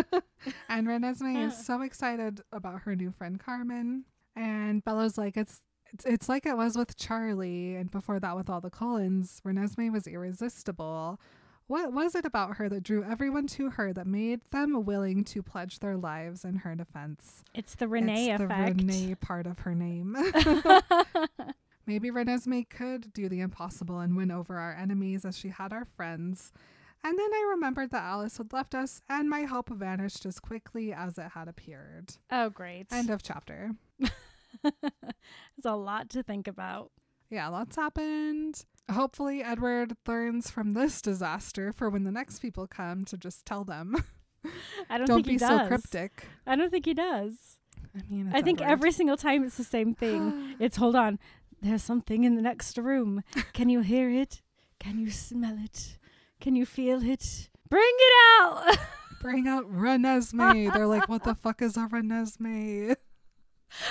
[0.70, 4.06] and Renesmee is so excited about her new friend Carmen.
[4.34, 5.62] And Bella's like, it's
[5.93, 9.41] it's it's like it was with Charlie, and before that with all the Cullens.
[9.45, 11.19] Renesmee was irresistible.
[11.67, 15.41] What was it about her that drew everyone to her that made them willing to
[15.41, 17.43] pledge their lives in her defense?
[17.55, 18.77] It's the Renee it's effect.
[18.77, 20.15] the Renee part of her name.
[21.88, 25.86] Maybe Renesmee could do the impossible and win over our enemies as she had our
[25.86, 26.51] friends.
[27.03, 30.91] And then I remembered that Alice had left us, and my hope vanished as quickly
[30.91, 32.15] as it had appeared.
[32.31, 32.88] oh, great.
[32.91, 33.71] End of chapter.
[34.64, 36.91] There's a lot to think about.
[37.30, 38.66] Yeah, lots happened.
[38.91, 43.64] Hopefully, Edward learns from this disaster for when the next people come to just tell
[43.64, 43.95] them.
[44.89, 45.49] I don't, think he does.
[45.49, 46.28] Don't think be he so cryptic.
[46.45, 47.58] I don't think he does.
[47.95, 48.72] I mean, I think Edward.
[48.72, 50.56] every single time it's the same thing.
[50.60, 51.20] it's hold on.
[51.62, 53.24] There's something in the next room.
[53.53, 54.41] Can you hear it?
[54.80, 55.97] Can you smell it?
[56.39, 57.49] Can you feel it?
[57.70, 58.78] Bring it out.
[59.22, 60.72] Bring out Renesmee.
[60.72, 62.95] They're like, what the fuck is a Renesmee?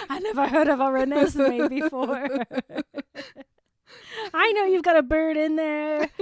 [0.08, 2.28] I never heard of a Renesmee before.
[4.34, 6.10] I know you've got a bird in there.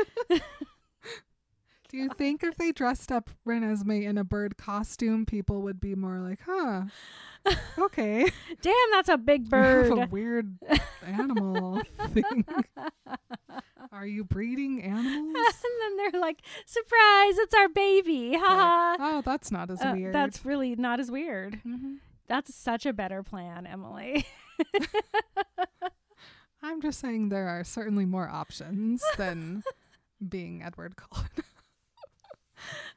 [1.89, 5.95] Do you think if they dressed up Renesmee in a bird costume, people would be
[5.95, 6.85] more like, huh,
[7.79, 8.31] okay,
[8.63, 10.57] Damn, that's a big you have a weird
[11.07, 11.83] animal
[12.13, 12.47] thing.
[13.93, 15.37] Are you breeding animals?
[15.37, 18.37] and then they're like, surprise, it's our baby.
[18.39, 19.91] Ha Like, oh, that's not as ha.
[19.91, 20.15] Uh, weird.
[20.15, 21.61] That's really not as weird.
[21.67, 21.99] Mhm.
[22.29, 24.27] That's such a better plan, Emily.
[26.63, 29.63] I'm just saying there are certainly more options than
[30.29, 31.29] being Edward Cullen.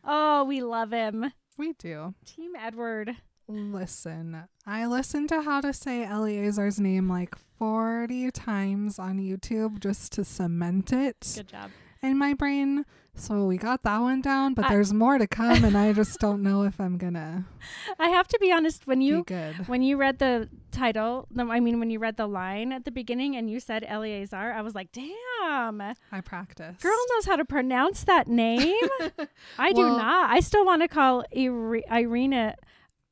[0.03, 1.31] oh, we love him.
[1.57, 2.13] we do.
[2.25, 3.15] Team Edward.
[3.47, 10.11] Listen, I listened to how to say Eleazar's name like 40 times on YouTube just
[10.13, 11.69] to cement it Good job.
[12.05, 12.85] In my brain.
[13.17, 16.19] So we got that one down, but I- there's more to come, and I just
[16.19, 17.45] don't know if I'm gonna
[17.99, 19.23] I have to be honest, when you
[19.67, 22.91] when you read the title, no, I mean when you read the line at the
[22.91, 25.79] beginning and you said Eleazar, I was like, damn.
[26.11, 26.75] I practice.
[26.81, 28.75] Girl knows how to pronounce that name.
[29.57, 30.29] I do not.
[30.31, 32.55] I still want to call Iri- Irina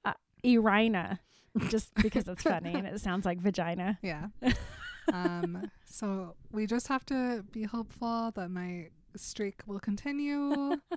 [0.04, 0.14] uh,
[0.44, 1.22] Irina
[1.70, 4.00] just because it's funny and it sounds like vagina.
[4.04, 4.28] Yeah.
[5.14, 10.78] um, so we just have to be hopeful that my streak will continue.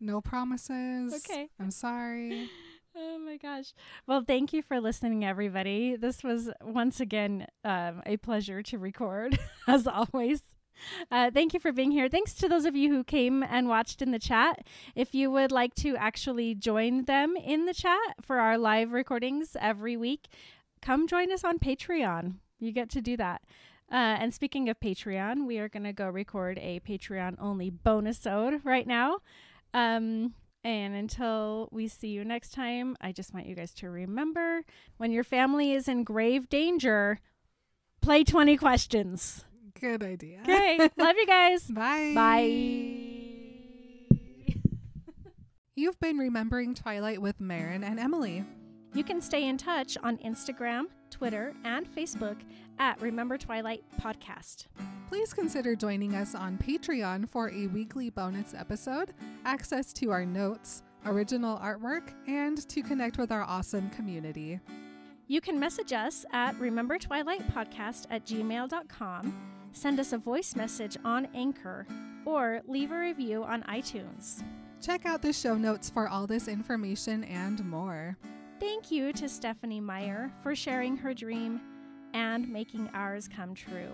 [0.00, 1.12] No promises.
[1.12, 1.48] Okay.
[1.58, 2.48] I'm sorry.
[3.00, 3.74] Oh my gosh.
[4.08, 5.94] Well, thank you for listening, everybody.
[5.94, 10.42] This was once again um, a pleasure to record, as always.
[11.08, 12.08] Uh, thank you for being here.
[12.08, 14.66] Thanks to those of you who came and watched in the chat.
[14.96, 19.56] If you would like to actually join them in the chat for our live recordings
[19.60, 20.26] every week,
[20.82, 22.36] come join us on Patreon.
[22.58, 23.42] You get to do that.
[23.90, 28.26] Uh, and speaking of Patreon, we are going to go record a Patreon only bonus
[28.26, 29.18] ode right now.
[29.72, 34.62] Um, and until we see you next time, I just want you guys to remember
[34.98, 37.20] when your family is in grave danger,
[38.02, 39.44] play 20 questions.
[39.80, 40.40] Good idea.
[40.40, 40.78] Okay.
[40.96, 41.62] Love you guys.
[41.64, 42.12] Bye.
[42.14, 42.44] Bye.
[45.76, 48.44] You've been remembering Twilight with Marin and Emily.
[48.94, 52.36] You can stay in touch on Instagram, Twitter, and Facebook
[52.78, 54.66] at Remember Twilight Podcast.
[55.08, 60.82] Please consider joining us on Patreon for a weekly bonus episode, access to our notes,
[61.06, 64.60] original artwork, and to connect with our awesome community.
[65.26, 69.36] You can message us at Remember Twilight Podcast at gmail.com,
[69.72, 71.86] send us a voice message on Anchor,
[72.24, 74.42] or leave a review on iTunes.
[74.80, 78.16] Check out the show notes for all this information and more.
[78.60, 81.60] Thank you to Stephenie Meyer for sharing her dream
[82.12, 83.92] and making ours come true.